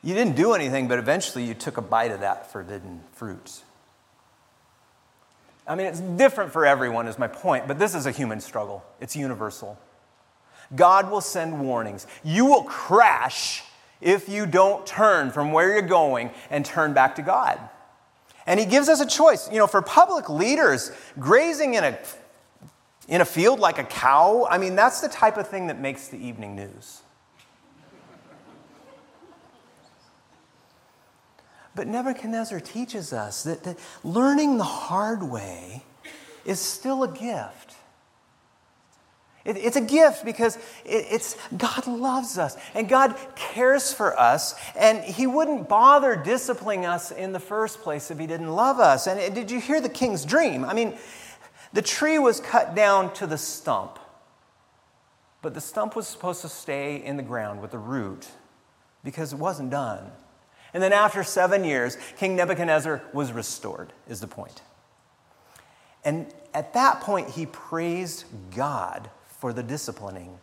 You 0.03 0.15
didn't 0.15 0.37
do 0.37 0.53
anything, 0.53 0.87
but 0.87 1.01
eventually 1.01 1.45
you 1.45 1.55
took 1.55 1.77
a 1.77 1.83
bite 1.83 2.13
of 2.13 2.21
that 2.21 2.53
forbidden 2.53 3.03
fruit. 3.11 3.63
I 5.71 5.77
mean, 5.77 5.87
it's 5.87 6.01
different 6.01 6.53
for 6.53 6.67
everyone, 6.67 7.07
is 7.07 7.17
my 7.17 7.29
point, 7.29 7.69
but 7.69 7.79
this 7.79 7.95
is 7.95 8.05
a 8.05 8.11
human 8.11 8.41
struggle. 8.41 8.85
It's 9.01 9.15
universal. 9.15 9.79
God 10.75 11.13
will 11.13 11.21
send 11.21 11.61
warnings. 11.61 12.09
You 12.25 12.45
will 12.47 12.65
crash 12.65 13.63
if 14.01 14.29
you 14.29 14.47
don't 14.47 14.85
turn 14.85 15.31
from 15.31 15.53
where 15.53 15.73
you're 15.73 15.83
going 15.83 16.33
and 16.51 16.65
turn 16.65 16.93
back 16.93 17.15
to 17.15 17.23
God. 17.23 17.61
And 18.49 18.59
He 18.59 18.67
gives 18.67 18.89
us 18.89 19.01
a 19.01 19.07
choice. 19.07 19.49
You 19.49 19.59
know, 19.59 19.69
for 19.69 19.81
public 19.81 20.29
leaders, 20.29 20.91
grazing 21.21 21.75
in 21.75 21.85
a 21.85 21.99
in 23.07 23.21
a 23.21 23.25
field 23.25 23.61
like 23.61 23.79
a 23.79 23.85
cow. 23.85 24.49
I 24.51 24.59
mean, 24.59 24.75
that's 24.75 25.01
the 25.01 25.09
type 25.09 25.37
of 25.37 25.47
thing 25.47 25.69
that 25.69 25.79
makes 25.79 26.09
the 26.09 26.19
evening 26.19 26.57
news. 26.57 27.03
But 31.75 31.87
Nebuchadnezzar 31.87 32.61
teaches 32.61 33.13
us 33.13 33.45
that, 33.45 33.63
that 33.65 33.79
learning 34.03 34.59
the 34.59 34.65
hard 34.65 35.23
way 35.23 35.85
is 36.45 36.59
still 36.59 37.05
a 37.05 37.09
gift. 37.09 37.77
It, 39.45 39.57
it's 39.57 39.77
a 39.77 39.81
gift 39.81 40.25
because 40.25 40.57
it, 40.85 41.07
it's 41.11 41.37
God 41.57 41.87
loves 41.87 42.39
us 42.39 42.57
and 42.75 42.89
God 42.89 43.17
cares 43.37 43.93
for 43.93 44.19
us, 44.19 44.55
and 44.77 45.03
He 45.03 45.27
wouldn't 45.27 45.69
bother 45.69 46.17
disciplining 46.17 46.85
us 46.85 47.11
in 47.11 47.33
the 47.33 47.41
first 47.41 47.81
place 47.81 48.11
if 48.11 48.19
He 48.19 48.27
didn't 48.27 48.51
love 48.51 48.79
us. 48.79 49.07
And 49.07 49.35
did 49.35 49.51
you 49.51 49.61
hear 49.61 49.81
the 49.81 49.89
king's 49.89 50.25
dream? 50.25 50.65
I 50.65 50.75
mean, 50.75 50.97
the 51.73 51.83
tree 51.83 52.19
was 52.19 52.41
cut 52.41 52.75
down 52.75 53.13
to 53.15 53.27
the 53.27 53.39
stump, 53.39 53.99
but 55.41 55.55
the 55.55 55.61
stump 55.61 55.95
was 55.95 56.09
supposed 56.09 56.43
to 56.43 56.49
stay 56.49 56.97
in 56.97 57.17
the 57.17 57.23
ground 57.23 57.63
with 57.63 57.71
the 57.71 57.79
root 57.79 58.29
because 59.05 59.33
it 59.33 59.39
wasn't 59.39 59.71
done. 59.71 60.11
And 60.73 60.83
then 60.83 60.93
after 60.93 61.25
seven 61.25 61.65
years, 61.65 61.97
King 62.17 62.37
Nebuchadnezzar 62.37 63.03
was 63.13 63.33
restored, 63.33 63.93
is 64.09 64.21
the 64.21 64.27
point. 64.27 64.63
And 66.05 66.33
at 66.55 66.75
that 66.75 67.01
point, 67.01 67.31
he 67.31 67.47
praised 67.47 68.25
God 68.55 69.11
for 69.39 69.53
the 69.53 69.63
disciplining, 69.63 70.39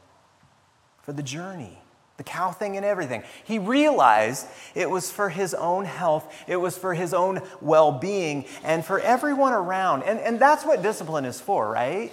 for 1.03 1.13
the 1.13 1.23
journey 1.23 1.79
the 2.17 2.23
cow 2.23 2.51
thing 2.51 2.75
and 2.75 2.85
everything. 2.85 3.23
He 3.45 3.59
realized 3.59 4.47
it 4.75 4.89
was 4.89 5.11
for 5.11 5.29
his 5.29 5.53
own 5.53 5.85
health, 5.85 6.33
it 6.47 6.57
was 6.57 6.77
for 6.77 6.93
his 6.93 7.13
own 7.13 7.41
well 7.61 7.91
being, 7.91 8.45
and 8.63 8.83
for 8.83 8.99
everyone 8.99 9.53
around. 9.53 10.03
And, 10.03 10.19
and 10.19 10.39
that's 10.39 10.65
what 10.65 10.81
discipline 10.81 11.25
is 11.25 11.39
for, 11.39 11.69
right? 11.69 12.11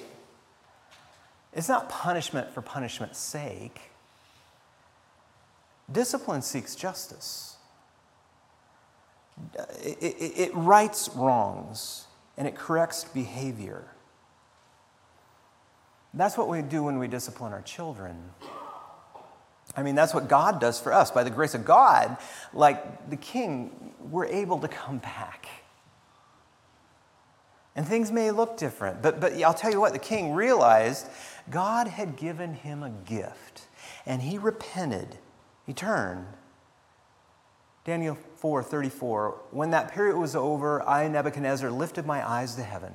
It's 1.54 1.68
not 1.68 1.88
punishment 1.88 2.52
for 2.52 2.60
punishment's 2.60 3.18
sake. 3.18 3.80
Discipline 5.90 6.42
seeks 6.42 6.74
justice, 6.74 7.53
it, 9.82 9.98
it, 10.00 10.38
it 10.38 10.54
rights 10.54 11.10
wrongs 11.14 12.06
and 12.36 12.46
it 12.48 12.54
corrects 12.56 13.04
behavior. 13.04 13.84
That's 16.12 16.38
what 16.38 16.48
we 16.48 16.62
do 16.62 16.84
when 16.84 16.98
we 16.98 17.08
discipline 17.08 17.52
our 17.52 17.62
children. 17.62 18.30
I 19.76 19.82
mean, 19.82 19.96
that's 19.96 20.14
what 20.14 20.28
God 20.28 20.60
does 20.60 20.78
for 20.80 20.92
us. 20.92 21.10
By 21.10 21.24
the 21.24 21.30
grace 21.30 21.54
of 21.54 21.64
God, 21.64 22.16
like 22.52 23.10
the 23.10 23.16
king, 23.16 23.92
we're 23.98 24.26
able 24.26 24.58
to 24.60 24.68
come 24.68 24.98
back. 24.98 25.46
And 27.76 27.86
things 27.86 28.12
may 28.12 28.30
look 28.30 28.56
different, 28.56 29.02
but, 29.02 29.20
but 29.20 29.32
I'll 29.42 29.52
tell 29.52 29.72
you 29.72 29.80
what, 29.80 29.92
the 29.92 29.98
king 29.98 30.32
realized 30.32 31.08
God 31.50 31.88
had 31.88 32.16
given 32.16 32.54
him 32.54 32.84
a 32.84 32.90
gift, 32.90 33.66
and 34.06 34.22
he 34.22 34.38
repented. 34.38 35.18
He 35.66 35.72
turned. 35.72 36.26
Daniel 37.84 38.16
4 38.36 38.62
34. 38.62 39.42
When 39.50 39.70
that 39.70 39.92
period 39.92 40.16
was 40.16 40.34
over, 40.34 40.82
I, 40.82 41.06
Nebuchadnezzar, 41.08 41.70
lifted 41.70 42.06
my 42.06 42.26
eyes 42.26 42.54
to 42.56 42.62
heaven, 42.62 42.94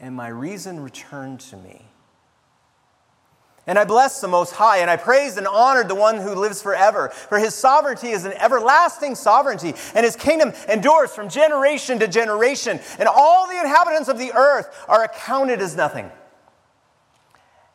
and 0.00 0.14
my 0.14 0.28
reason 0.28 0.80
returned 0.80 1.40
to 1.40 1.56
me. 1.56 1.86
And 3.66 3.78
I 3.78 3.84
blessed 3.84 4.22
the 4.22 4.28
Most 4.28 4.52
High, 4.52 4.78
and 4.78 4.88
I 4.88 4.96
praised 4.96 5.36
and 5.36 5.46
honored 5.46 5.88
the 5.88 5.94
one 5.94 6.16
who 6.16 6.34
lives 6.34 6.62
forever. 6.62 7.10
For 7.10 7.38
his 7.38 7.54
sovereignty 7.54 8.08
is 8.08 8.24
an 8.24 8.32
everlasting 8.32 9.14
sovereignty, 9.14 9.74
and 9.94 10.06
his 10.06 10.16
kingdom 10.16 10.54
endures 10.70 11.12
from 11.12 11.28
generation 11.28 11.98
to 11.98 12.08
generation. 12.08 12.80
And 12.98 13.08
all 13.08 13.46
the 13.46 13.58
inhabitants 13.58 14.08
of 14.08 14.16
the 14.16 14.32
earth 14.32 14.74
are 14.88 15.04
accounted 15.04 15.60
as 15.60 15.76
nothing. 15.76 16.10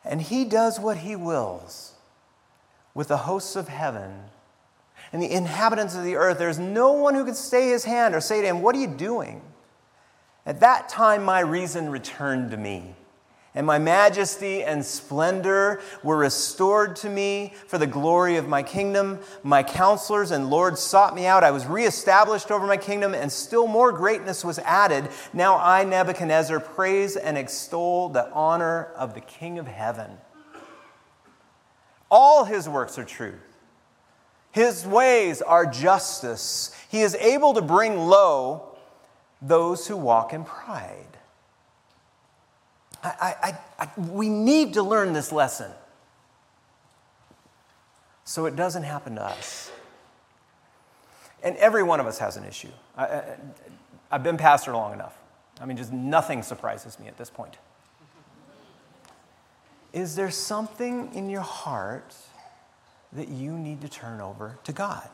And 0.04 0.20
he 0.20 0.44
does 0.44 0.80
what 0.80 0.96
he 0.96 1.14
wills 1.14 1.92
with 2.92 3.06
the 3.06 3.18
hosts 3.18 3.54
of 3.54 3.68
heaven 3.68 4.30
and 5.14 5.22
the 5.22 5.30
inhabitants 5.30 5.94
of 5.94 6.02
the 6.02 6.16
earth. 6.16 6.38
There's 6.38 6.58
no 6.58 6.92
one 6.92 7.14
who 7.14 7.24
can 7.24 7.34
stay 7.34 7.68
his 7.68 7.84
hand 7.84 8.14
or 8.14 8.20
say 8.20 8.42
to 8.42 8.46
him, 8.46 8.60
What 8.60 8.74
are 8.74 8.80
you 8.80 8.88
doing? 8.88 9.40
At 10.44 10.60
that 10.60 10.90
time, 10.90 11.22
my 11.24 11.40
reason 11.40 11.88
returned 11.88 12.50
to 12.50 12.58
me 12.58 12.96
and 13.54 13.66
my 13.66 13.78
majesty 13.78 14.64
and 14.64 14.84
splendor 14.84 15.80
were 16.02 16.16
restored 16.16 16.96
to 16.96 17.08
me 17.08 17.52
for 17.68 17.78
the 17.78 17.86
glory 17.86 18.36
of 18.36 18.48
my 18.48 18.64
kingdom. 18.64 19.20
My 19.44 19.62
counselors 19.62 20.32
and 20.32 20.50
lords 20.50 20.80
sought 20.80 21.14
me 21.14 21.26
out. 21.26 21.44
I 21.44 21.52
was 21.52 21.64
reestablished 21.64 22.50
over 22.50 22.66
my 22.66 22.76
kingdom, 22.76 23.14
and 23.14 23.30
still 23.30 23.68
more 23.68 23.92
greatness 23.92 24.44
was 24.44 24.58
added. 24.58 25.08
Now 25.32 25.56
I, 25.56 25.84
Nebuchadnezzar, 25.84 26.58
praise 26.58 27.14
and 27.14 27.38
extol 27.38 28.08
the 28.08 28.28
honor 28.32 28.88
of 28.96 29.14
the 29.14 29.20
King 29.20 29.60
of 29.60 29.68
heaven. 29.68 30.18
All 32.10 32.44
his 32.44 32.68
works 32.68 32.98
are 32.98 33.04
true. 33.04 33.38
His 34.54 34.86
ways 34.86 35.42
are 35.42 35.66
justice. 35.66 36.72
He 36.88 37.00
is 37.00 37.16
able 37.16 37.54
to 37.54 37.60
bring 37.60 37.98
low 37.98 38.76
those 39.42 39.88
who 39.88 39.96
walk 39.96 40.32
in 40.32 40.44
pride. 40.44 41.18
I, 43.02 43.34
I, 43.42 43.58
I, 43.80 44.00
we 44.00 44.28
need 44.28 44.74
to 44.74 44.82
learn 44.84 45.12
this 45.12 45.32
lesson 45.32 45.72
so 48.22 48.46
it 48.46 48.54
doesn't 48.54 48.84
happen 48.84 49.16
to 49.16 49.24
us. 49.24 49.72
And 51.42 51.56
every 51.56 51.82
one 51.82 51.98
of 51.98 52.06
us 52.06 52.20
has 52.20 52.36
an 52.36 52.44
issue. 52.44 52.70
I, 52.96 53.24
have 54.12 54.22
been 54.22 54.36
pastor 54.36 54.72
long 54.72 54.92
enough. 54.92 55.18
I 55.60 55.66
mean, 55.66 55.76
just 55.76 55.92
nothing 55.92 56.44
surprises 56.44 57.00
me 57.00 57.08
at 57.08 57.18
this 57.18 57.28
point. 57.28 57.56
Is 59.92 60.14
there 60.14 60.30
something 60.30 61.12
in 61.12 61.28
your 61.28 61.42
heart 61.42 62.14
that 63.14 63.28
you 63.28 63.52
need 63.52 63.80
to 63.82 63.88
turn 63.88 64.20
over 64.20 64.58
to 64.64 64.72
God? 64.72 65.08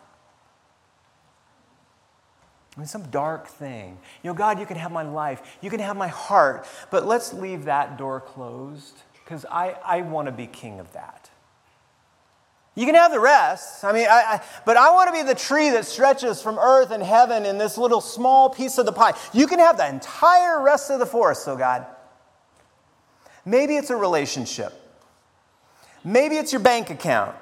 I 2.77 2.81
mean, 2.81 2.87
some 2.87 3.11
dark 3.11 3.49
thing. 3.49 3.99
You 4.23 4.31
know, 4.31 4.35
God, 4.35 4.61
you 4.61 4.67
can 4.67 4.77
have 4.77 4.93
my 4.93 5.03
life, 5.03 5.59
you 5.61 5.71
can 5.71 5.81
have 5.81 5.97
my 5.97 6.09
heart, 6.09 6.67
but 6.91 7.07
let's 7.07 7.33
leave 7.33 7.65
that 7.65 7.99
door 7.99 8.21
closed 8.21 8.97
because 9.25 9.45
I, 9.51 9.77
I 9.85 10.03
want 10.03 10.27
to 10.27 10.33
be 10.33 10.47
king 10.47 10.81
of 10.81 10.93
that. 10.93 11.31
You 12.77 12.87
can 12.87 12.95
have 12.95 13.11
the 13.11 13.21
rest. 13.21 13.85
I 13.85 13.93
mean, 13.93 14.07
I, 14.09 14.23
I, 14.27 14.41
but 14.65 14.77
I 14.77 14.91
want 14.93 15.09
to 15.09 15.13
be 15.13 15.23
the 15.23 15.35
tree 15.35 15.71
that 15.71 15.85
stretches 15.85 16.41
from 16.41 16.59
earth 16.59 16.93
and 16.93 17.03
heaven 17.03 17.45
in 17.45 17.59
this 17.59 17.77
little 17.77 18.01
small 18.01 18.49
piece 18.49 18.79
of 18.79 18.87
the 18.87 18.93
pie. 18.93 19.15
You 19.33 19.47
can 19.49 19.59
have 19.59 19.77
the 19.77 19.89
entire 19.89 20.63
rest 20.63 20.91
of 20.91 21.01
the 21.01 21.07
forest, 21.07 21.45
so 21.45 21.57
God. 21.57 21.85
Maybe 23.45 23.77
it's 23.77 23.91
a 23.91 23.97
relationship. 23.97 24.73
Maybe 26.05 26.37
it's 26.37 26.53
your 26.53 26.61
bank 26.61 26.91
account 26.91 27.35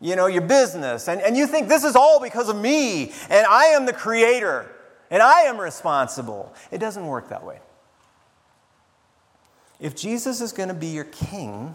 you 0.00 0.16
know, 0.16 0.26
your 0.26 0.42
business, 0.42 1.08
and, 1.08 1.20
and 1.22 1.36
you 1.36 1.46
think 1.46 1.68
this 1.68 1.84
is 1.84 1.96
all 1.96 2.20
because 2.20 2.48
of 2.48 2.56
me, 2.56 3.12
and 3.30 3.46
I 3.46 3.66
am 3.66 3.86
the 3.86 3.92
creator, 3.92 4.70
and 5.10 5.22
I 5.22 5.42
am 5.42 5.58
responsible. 5.58 6.54
It 6.70 6.78
doesn't 6.78 7.06
work 7.06 7.28
that 7.30 7.44
way. 7.44 7.60
If 9.80 9.94
Jesus 9.94 10.40
is 10.40 10.52
going 10.52 10.68
to 10.68 10.74
be 10.74 10.88
your 10.88 11.04
king, 11.04 11.74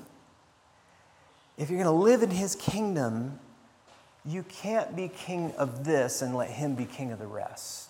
if 1.58 1.70
you're 1.70 1.84
going 1.84 1.96
to 1.96 2.04
live 2.04 2.24
in 2.24 2.32
his 2.32 2.56
kingdom, 2.56 3.40
you 4.26 4.44
can't 4.44 4.96
be 4.96 5.08
king 5.08 5.52
of 5.58 5.84
this 5.84 6.22
and 6.22 6.36
let 6.36 6.50
him 6.50 6.76
be 6.76 6.86
king 6.86 7.12
of 7.12 7.20
the 7.20 7.28
rest. 7.28 7.90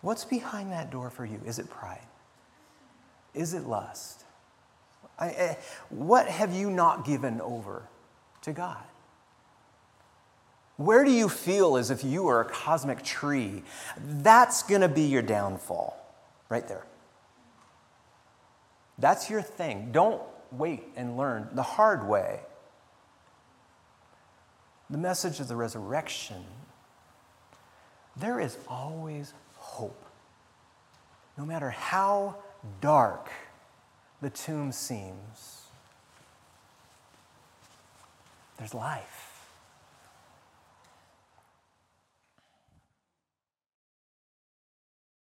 What's 0.00 0.24
behind 0.24 0.72
that 0.72 0.90
door 0.90 1.10
for 1.10 1.24
you? 1.24 1.40
Is 1.44 1.58
it 1.58 1.68
pride? 1.68 2.06
Is 3.34 3.54
it 3.54 3.66
lust? 3.66 4.24
I, 5.20 5.26
I, 5.26 5.58
what 5.90 6.26
have 6.26 6.54
you 6.54 6.70
not 6.70 7.04
given 7.04 7.40
over 7.40 7.82
to 8.42 8.52
God? 8.52 8.82
Where 10.76 11.04
do 11.04 11.10
you 11.10 11.28
feel 11.28 11.76
as 11.76 11.90
if 11.90 12.02
you 12.02 12.28
are 12.28 12.40
a 12.40 12.44
cosmic 12.46 13.02
tree? 13.02 13.62
That's 13.98 14.62
going 14.62 14.80
to 14.80 14.88
be 14.88 15.02
your 15.02 15.20
downfall, 15.20 15.94
right 16.48 16.66
there. 16.66 16.86
That's 18.98 19.28
your 19.28 19.42
thing. 19.42 19.92
Don't 19.92 20.22
wait 20.50 20.84
and 20.96 21.18
learn 21.18 21.48
the 21.52 21.62
hard 21.62 22.08
way. 22.08 22.40
The 24.88 24.98
message 24.98 25.38
of 25.38 25.48
the 25.48 25.56
resurrection 25.56 26.44
there 28.16 28.40
is 28.40 28.56
always 28.68 29.32
hope. 29.56 30.04
No 31.38 31.46
matter 31.46 31.70
how 31.70 32.36
dark 32.80 33.30
the 34.20 34.30
tomb 34.30 34.72
seems, 34.72 35.64
there's 38.58 38.74
life. 38.74 39.29